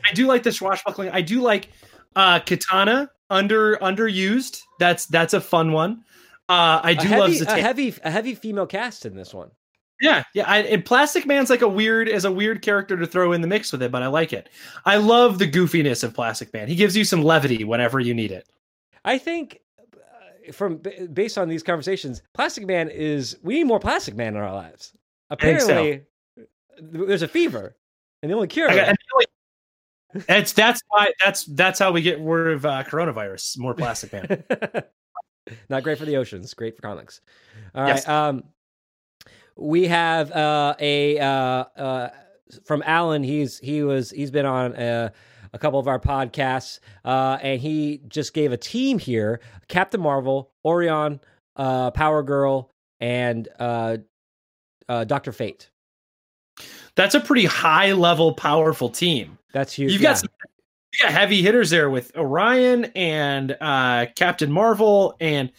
[0.09, 1.11] I do like the swashbuckling.
[1.11, 1.69] I do like
[2.17, 4.61] Uh, Katana under underused.
[4.79, 6.05] That's that's a fun one.
[6.49, 9.51] Uh, I do heavy, love a heavy, a heavy female cast in this one.
[10.01, 10.45] Yeah, yeah.
[10.47, 13.47] I, and Plastic Man's like a weird is a weird character to throw in the
[13.47, 14.51] mix with it, but I like it.
[14.85, 16.69] I love the goofiness of Plastic Man.
[16.69, 18.47] He gives you some levity whenever you need it.
[19.05, 19.61] I think
[20.53, 20.81] from
[21.13, 24.93] based on these conversations, Plastic Man is we need more Plastic Man in our lives.
[25.41, 25.67] think so.
[25.67, 26.03] Apparently,
[26.81, 27.77] there's a fever,
[28.23, 28.69] and the only cure.
[28.69, 33.59] Got- like, That's that's why that's that's how we get rid of uh, coronavirus.
[33.59, 34.45] More Plastic Man.
[35.69, 36.55] Not great for the oceans.
[36.55, 37.21] Great for comics.
[37.75, 37.89] All right.
[37.97, 38.09] Yes.
[38.09, 38.45] Um,
[39.57, 42.11] we have uh, a uh, uh,
[42.65, 43.23] from Alan.
[43.23, 45.11] He's he was he's been on uh,
[45.55, 50.51] a couple of our podcasts, uh, and he just gave a team here: Captain Marvel,
[50.67, 51.21] Orion,
[51.57, 53.97] uh, Power Girl, and uh,
[54.89, 55.71] uh, Doctor Fate.
[56.97, 59.39] That's a pretty high level, powerful team.
[59.53, 59.93] That's huge.
[59.93, 60.11] You've yeah.
[60.11, 60.29] got some,
[60.93, 65.51] you got heavy hitters there with Orion and uh, Captain Marvel, and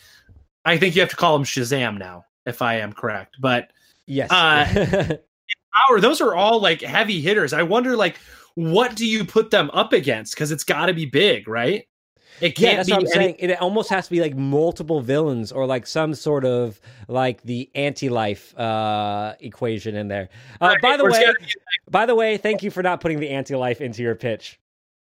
[0.65, 3.37] I think you have to call him Shazam now, if I am correct.
[3.39, 3.71] But
[4.05, 4.31] yes.
[4.31, 5.17] uh,
[5.87, 7.51] Power, those are all like heavy hitters.
[7.51, 8.17] I wonder, like,
[8.55, 10.33] what do you put them up against?
[10.33, 11.87] Because it's got to be big, right?
[12.41, 13.35] It can't that's be what I'm any- saying.
[13.39, 17.69] It almost has to be like multiple villains or like some sort of like the
[17.75, 20.27] anti-life uh, equation in there.
[20.59, 21.45] Uh, Right, by the way, be,
[21.89, 24.59] by the way, thank you for not putting the anti-life into your pitch.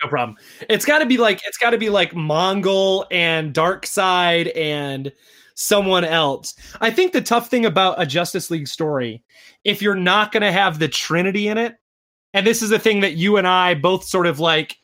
[0.05, 0.37] no problem.
[0.71, 5.11] It's got to be like it's got to be like Mongul and Darkseid and
[5.57, 6.55] someone else.
[6.81, 9.25] I think the tough thing about a Justice League story,
[9.65, 11.77] if you're not going to have the Trinity in it,
[12.37, 14.77] and this is a thing that you and I both sort of like.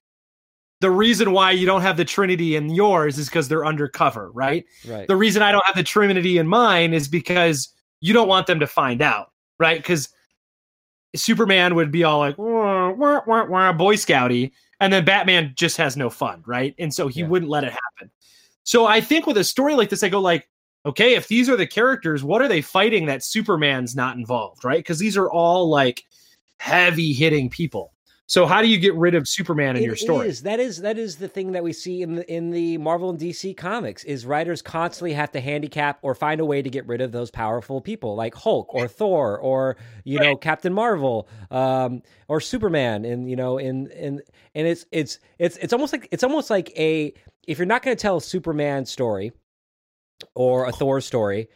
[0.81, 4.65] The reason why you don't have the Trinity in yours is because they're undercover, right?
[4.85, 5.07] Right.
[5.07, 8.59] the reason I don't have the Trinity in mine is because you don't want them
[8.59, 9.31] to find out,
[9.61, 9.79] right?
[9.79, 10.09] Because
[11.15, 14.51] Superman would be all like wah, wah, wah, wah, Boy Scouty,
[14.81, 16.75] and then Batman just has no fun, right?
[16.81, 17.29] And so he Yeah.
[17.29, 18.11] wouldn't let it happen.
[18.65, 20.49] So I think with a story like this, I go like,
[20.85, 24.79] okay, if these are the characters, what are they fighting that Superman's not involved, right?
[24.81, 26.03] Because these are all like
[26.63, 27.93] heavy hitting people.
[28.27, 30.29] So how do you get rid of Superman in It your story?
[30.29, 30.43] is.
[30.43, 33.19] That is that is the thing that we see in the in the Marvel and
[33.19, 37.01] DC comics is writers constantly have to handicap or find a way to get rid
[37.01, 42.41] of those powerful people like Hulk or Thor or you know Captain Marvel um, or
[42.41, 44.23] Superman and you know in in
[44.55, 47.13] and it's it's it's it's almost like it's almost like a
[47.49, 49.33] if you're not going to tell a Superman story
[50.37, 51.49] or a Thor story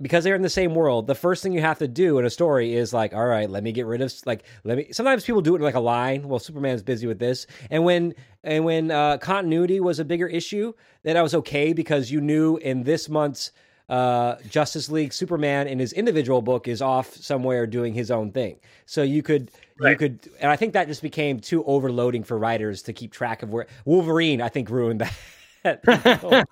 [0.00, 2.30] because they're in the same world, the first thing you have to do in a
[2.30, 4.88] story is like, all right, let me get rid of like let me.
[4.92, 6.28] Sometimes people do it in like a line.
[6.28, 10.74] Well, Superman's busy with this, and when and when uh, continuity was a bigger issue,
[11.02, 13.52] then I was okay because you knew in this month's
[13.88, 18.58] uh, Justice League, Superman in his individual book is off somewhere doing his own thing.
[18.84, 22.82] So you could you could, and I think that just became too overloading for writers
[22.82, 24.42] to keep track of where Wolverine.
[24.42, 25.12] I think ruined that.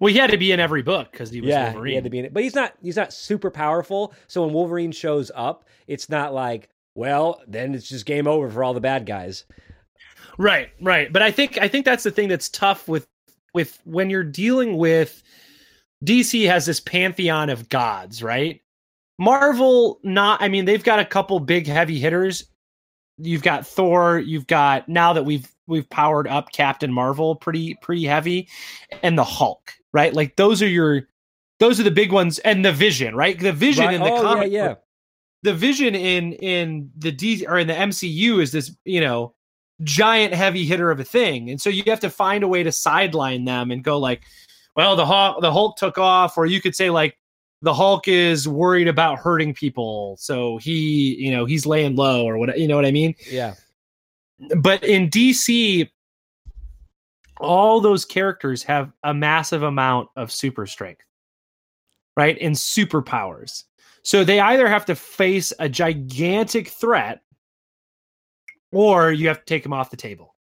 [0.00, 1.90] well, he had to be in every book because he was yeah, Wolverine.
[1.90, 2.74] he had to be in it, but he's not.
[2.82, 4.14] He's not super powerful.
[4.26, 8.64] So when Wolverine shows up, it's not like, well, then it's just game over for
[8.64, 9.44] all the bad guys.
[10.38, 11.12] Right, right.
[11.12, 13.06] But I think I think that's the thing that's tough with
[13.54, 15.22] with when you're dealing with
[16.04, 18.60] DC has this pantheon of gods, right?
[19.18, 22.44] Marvel not I mean they've got a couple big heavy hitters.
[23.18, 28.04] You've got Thor, you've got now that we've we've powered up Captain Marvel pretty pretty
[28.04, 28.48] heavy
[29.02, 30.12] and the Hulk, right?
[30.12, 31.08] Like those are your
[31.58, 33.38] those are the big ones and the Vision, right?
[33.38, 33.94] The Vision Right?
[33.94, 34.68] in the oh comic yeah, yeah.
[34.68, 34.82] book
[35.46, 39.32] the vision in in the D or in the MCU is this, you know,
[39.82, 41.50] giant heavy hitter of a thing.
[41.50, 44.22] And so you have to find a way to sideline them and go like,
[44.74, 47.16] well, the Hulk the Hulk took off, or you could say like
[47.62, 52.38] the Hulk is worried about hurting people, so he, you know, he's laying low or
[52.38, 53.14] what you know what I mean?
[53.30, 53.54] yeah.
[54.58, 55.88] But in DC,
[57.38, 61.02] all those characters have a massive amount of super strength,
[62.16, 62.36] right?
[62.40, 63.64] And superpowers.
[64.02, 67.20] So they either have to face a gigantic threat
[68.72, 70.34] or you have to take them off the table.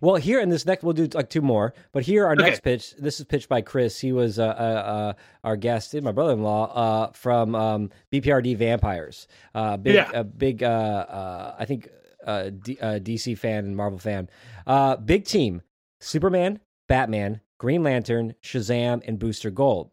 [0.00, 1.72] Well, here in this next, we'll do like two more.
[1.92, 2.42] But here, our Okay.
[2.42, 2.94] next pitch.
[2.98, 3.98] This is pitched by Chris.
[3.98, 5.12] He was uh, uh, uh,
[5.44, 9.28] our guest, my brother-in-law, uh, from um, BPRD Vampires.
[9.54, 10.10] Uh, big, Yeah.
[10.12, 10.62] a big.
[10.64, 11.88] Uh, uh, I think
[12.28, 14.28] uh, D- uh, DC fan and Marvel fan.
[14.66, 15.62] Uh, big team:
[16.00, 19.90] Superman, Batman, Green Lantern, Shazam, and Booster Gold.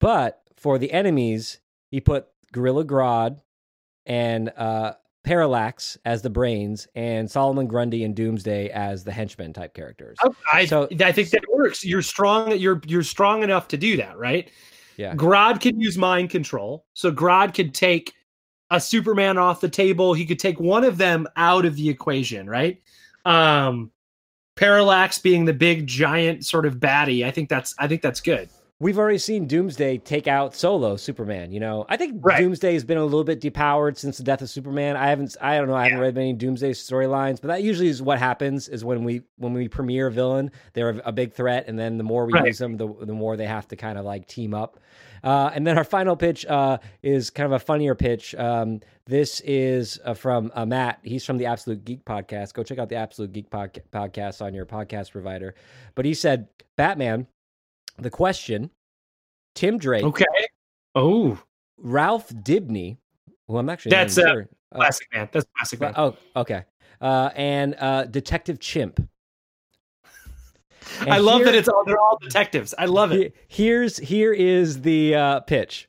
[0.00, 3.38] But for the enemies, he put Gorilla Grodd
[4.06, 4.94] and uh,
[5.24, 10.18] Parallax as the brains, and Solomon Grundy and Doomsday as the henchmen type characters.
[10.52, 11.84] I, So- I think that works.
[11.84, 12.56] You're strong.
[12.56, 14.50] You're you're strong enough to do that, right?
[14.96, 15.14] Yeah.
[15.14, 18.12] Grodd can use mind control, so Grodd could take
[18.72, 20.14] a Superman off the table.
[20.14, 22.80] He could take one of them out of the equation, right?
[23.24, 23.92] Um,
[24.56, 27.24] Parallax being the big giant sort of baddie.
[27.24, 28.48] I think that's I think that's good.
[28.80, 31.52] We've already seen Doomsday take out Solo Superman.
[31.52, 32.38] You know, I think Right.
[32.40, 34.96] Doomsday has been a little bit depowered since the death of Superman.
[34.96, 36.02] I haven't, I don't know, I haven't Yeah.
[36.02, 38.68] read many Doomsday storylines, but that usually is what happens.
[38.68, 41.96] Is when we when we premiere a villain, they're a, a big threat, and then
[41.96, 42.46] the more we Right.
[42.46, 44.78] use them, the the more they have to kind of like team up.
[45.22, 48.34] Uh, and then our final pitch uh, is kind of a funnier pitch.
[48.34, 50.98] Um, this is uh, from uh, Matt.
[51.02, 52.54] He's from the Absolute Geek podcast.
[52.54, 55.54] Go check out the Absolute Geek podca- podcast on your podcast provider.
[55.94, 57.26] But he said, Batman,
[57.98, 58.70] the question,
[59.54, 60.24] Tim Drake, Okay.
[60.94, 61.38] Oh,
[61.78, 62.98] Ralph Dibny,
[63.48, 64.48] who I'm actually That's, uh, sure.
[64.72, 65.28] Uh, classic man.
[65.32, 65.94] That's classic man.
[65.96, 66.64] oh, okay.
[67.00, 69.00] Uh, and uh, Detective Chimp.
[71.00, 72.74] And I love here- that it's all they're all detectives.
[72.78, 73.34] I love it.
[73.48, 75.88] Here's here is the uh, pitch.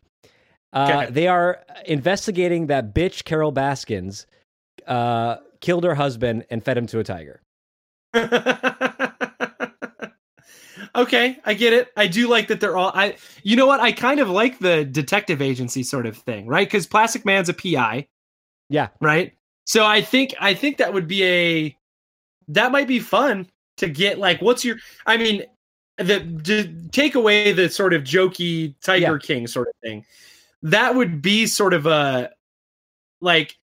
[0.72, 1.08] Uh.
[1.10, 4.26] They are investigating that bitch Carole Baskins
[4.88, 7.42] uh, killed her husband and fed him to a tiger.
[10.96, 11.90] okay, I get it.
[11.96, 13.80] I do like that they're all I you know what?
[13.80, 16.70] I kind of like the detective agency sort of thing, right?
[16.70, 18.08] Cuz Plastic Man's a PI,
[18.70, 19.34] Yeah, right?
[19.66, 21.78] So I think I think that would be a
[22.50, 23.48] that might be fun
[23.78, 25.44] to get like what's your I mean
[25.98, 30.06] the to take away the sort of jokey Tiger King sort of thing.
[30.64, 32.32] That would be sort of a
[33.22, 33.58] like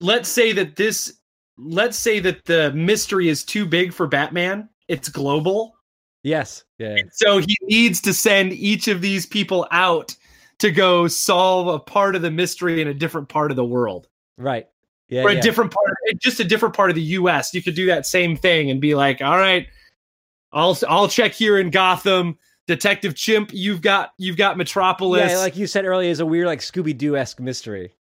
[0.00, 1.20] let's say that this
[1.56, 4.68] let's say that the mystery is too big for Batman.
[4.88, 5.76] It's global.
[6.22, 7.02] yes, yeah, yeah.
[7.12, 10.14] So he needs to send each of these people out
[10.58, 14.08] to go solve a part of the mystery in a different part of the world
[14.38, 14.66] right,
[15.08, 15.40] yeah, or a yeah.
[15.40, 17.52] different part, eh, just a different part of the U.S.
[17.54, 19.66] You could do that same thing and be like, "All right,
[20.54, 23.50] I'll I'll check here in Gotham, Detective Chimp.
[23.52, 25.32] You've got you've got Metropolis.
[25.32, 27.92] yeah, like you said earlier, is a weird like Scooby Doo esque mystery.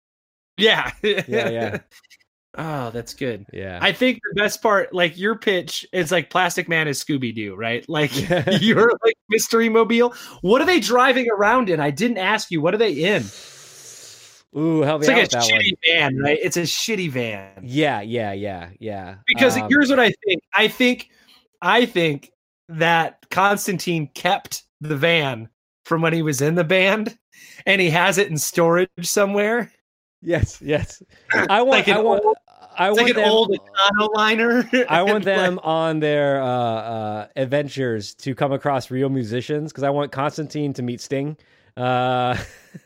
[0.58, 1.78] yeah, Yeah, yeah.
[2.58, 3.46] oh, that's good.
[3.52, 7.34] Yeah, I think the best part, like your pitch, is like Plastic Man is Scooby
[7.34, 7.88] Doo, right?
[7.88, 8.12] Like
[8.60, 10.14] you're like mystery mobile.
[10.42, 11.80] What are they driving around in?
[11.80, 12.60] I didn't ask you.
[12.60, 13.24] What are they in?
[14.56, 15.62] Ooh, help me It's like out a that one.
[15.62, 16.38] shitty van, right?
[16.42, 17.48] It's a shitty van.
[17.62, 19.16] Yeah, yeah, yeah, yeah.
[19.26, 20.42] Because Um, here's what I think.
[20.54, 21.08] I think
[21.62, 22.30] I think
[22.68, 25.48] that Constantine kept the van
[25.84, 27.16] from when he was in the band
[27.66, 29.72] and he has it in storage somewhere.
[30.20, 31.02] yes, yes.
[31.32, 32.36] I want, Like I want, old-
[32.76, 33.28] I want like an them.
[33.30, 34.68] old Econo liner.
[34.88, 39.84] I want them like, on their uh, uh, adventures to come across real musicians because
[39.84, 41.36] I want Constantine to meet Sting.
[41.76, 42.36] Uh,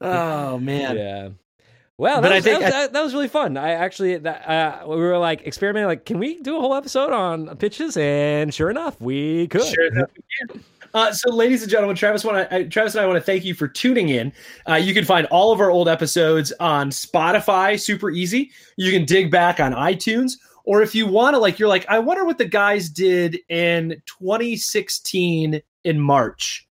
[0.00, 0.96] oh man.
[0.96, 1.28] yeah.
[1.98, 3.56] Well, But that I was, think that, was, I- that, that was really fun.
[3.58, 7.12] I actually, that, uh, we were like experimenting, like, can we do a whole episode
[7.12, 7.96] on pitches?
[7.98, 9.64] And sure enough, we could.
[9.64, 10.64] Sure enough, we can.
[10.94, 13.52] Uh, so, ladies and gentlemen, Travis, want to, Travis and I want to thank you
[13.54, 14.32] for tuning in.
[14.68, 18.50] Uh, you can find all of our old episodes on Spotify, super easy.
[18.76, 20.32] You can dig back on iTunes,
[20.64, 24.02] or if you want to, like, you're like, I wonder what the guys did in
[24.06, 26.68] 2016 in March.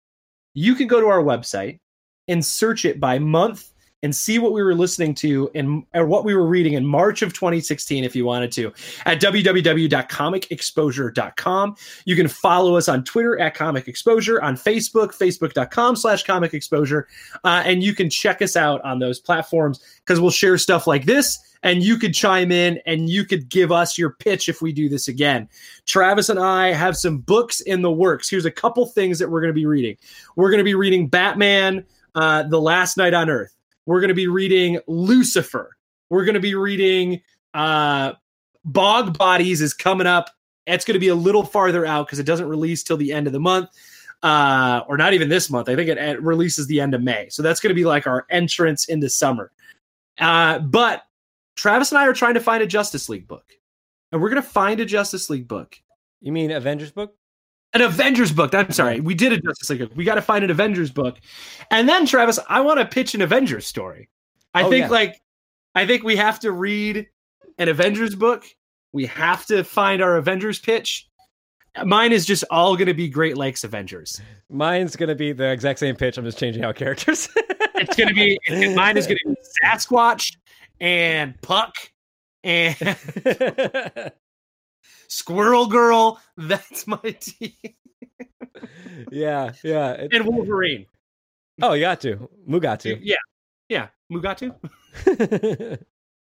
[0.53, 1.79] You can go to our website
[2.27, 3.71] and search it by month
[4.03, 7.21] and see what we were listening to and or what we were reading in March
[7.21, 8.73] of 2016 if you wanted to
[9.05, 11.75] at www.comicexposure.com.
[12.05, 17.07] You can follow us on Twitter at Comic Exposure, on Facebook, facebook.com slash comic exposure.
[17.43, 21.05] Uh, and you can check us out on those platforms because we'll share stuff like
[21.05, 24.71] this and you could chime in and you could give us your pitch if we
[24.71, 25.47] do this again.
[25.85, 28.29] Travis and I have some books in the works.
[28.29, 29.97] Here's a couple things that we're going to be reading.
[30.35, 31.85] We're going to be reading Batman,
[32.15, 33.53] uh, The Last Night on Earth.
[33.89, 35.75] We're going to be reading Lucifer.
[36.11, 37.21] We're going to be reading
[37.55, 38.13] uh,
[38.63, 40.29] Bog Bodies is coming up.
[40.67, 43.25] It's going to be a little farther out because it doesn't release till the end
[43.25, 43.69] of the month,
[44.21, 45.69] uh, or not even this month.
[45.69, 47.29] I think it, it releases the end of May.
[47.29, 49.51] So that's going to be like our entrance into summer.
[50.19, 51.01] Uh, but
[51.55, 53.53] Travis and I are trying to find a Justice League book,
[54.11, 55.75] and we're going to find a Justice League book.
[56.21, 57.15] You mean Avengers book?
[57.73, 58.55] An Avengers book.
[58.55, 58.99] I'm sorry.
[58.99, 59.91] We did a Justice League book.
[59.95, 61.17] We got to find an Avengers book.
[61.69, 64.09] And then, Travis, I want to pitch an Avengers story.
[64.53, 64.89] I Oh, think, yeah.
[64.89, 65.21] like,
[65.75, 67.07] I think we have to read
[67.59, 68.43] an Avengers book.
[68.91, 71.07] We have to find our Avengers pitch.
[71.85, 74.19] Mine is just all going to be Great Lakes Avengers.
[74.49, 76.17] Mine's going to be the exact same pitch.
[76.17, 77.29] I'm just changing out characters.
[77.81, 78.37] It's going to be,
[78.75, 80.35] mine is going to be Sasquatch
[80.81, 81.73] and Puck
[82.43, 82.75] and
[85.09, 86.21] Squirrel Girl.
[86.37, 87.51] That's my team.
[89.11, 89.91] yeah, yeah.
[89.91, 90.85] It- And Wolverine.
[91.61, 92.29] oh, you got to.
[92.47, 92.97] Mugatu.
[93.01, 93.15] Yeah.
[93.67, 93.87] Yeah.
[94.11, 94.55] Mugatu.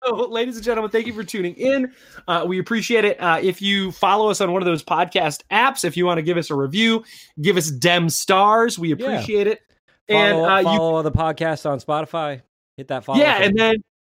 [0.06, 1.90] So, ladies and gentlemen, thank you for tuning in.
[2.28, 3.16] Uh, we appreciate it.
[3.18, 6.22] Uh, if you follow us on one of those podcast apps, if you want to
[6.22, 7.02] give us a review,
[7.40, 8.78] give us dem stars.
[8.78, 9.62] We appreciate it.
[10.06, 12.42] And follow uh, you, the podcast on Spotify.
[12.76, 13.18] Hit that follow.
[13.18, 13.48] yeah, thing.
[13.48, 13.76] and then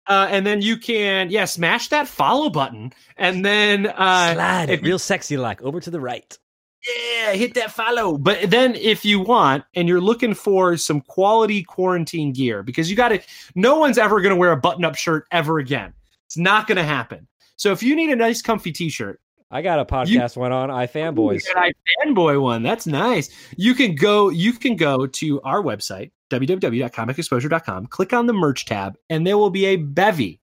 [0.08, 4.82] uh, and then you can yeah smash that follow button, and then uh, Slide it
[4.82, 6.38] real sexy like over to the right.
[6.86, 8.16] yeah, hit that follow.
[8.16, 12.96] But then if you want and you're looking for some quality quarantine gear, because you
[12.96, 13.20] got to,
[13.54, 15.92] no one's ever going to wear a button up shirt ever again.
[16.26, 17.26] It's not going to happen.
[17.56, 20.70] So if you need a nice, comfy t shirt, I got a podcast one on
[20.70, 21.44] iFanboys.
[21.54, 21.72] I
[22.04, 22.62] fanboy one.
[22.62, 23.30] That's nice.
[23.56, 24.28] You can go.
[24.28, 27.86] You can go to our website www.comicexposure.com.
[27.86, 30.40] Click on the merch tab, and there will be a bevy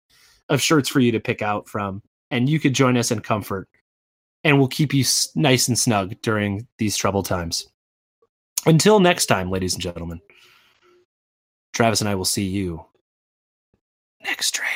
[0.49, 3.67] of shirts for you to pick out from, and you could join us in comfort,
[4.43, 5.03] and we'll keep you
[5.35, 7.67] nice and snug during these troubled times.
[8.65, 10.21] Until next time, ladies and gentlemen,
[11.73, 12.85] Travis and I will see you
[14.23, 14.69] next trade.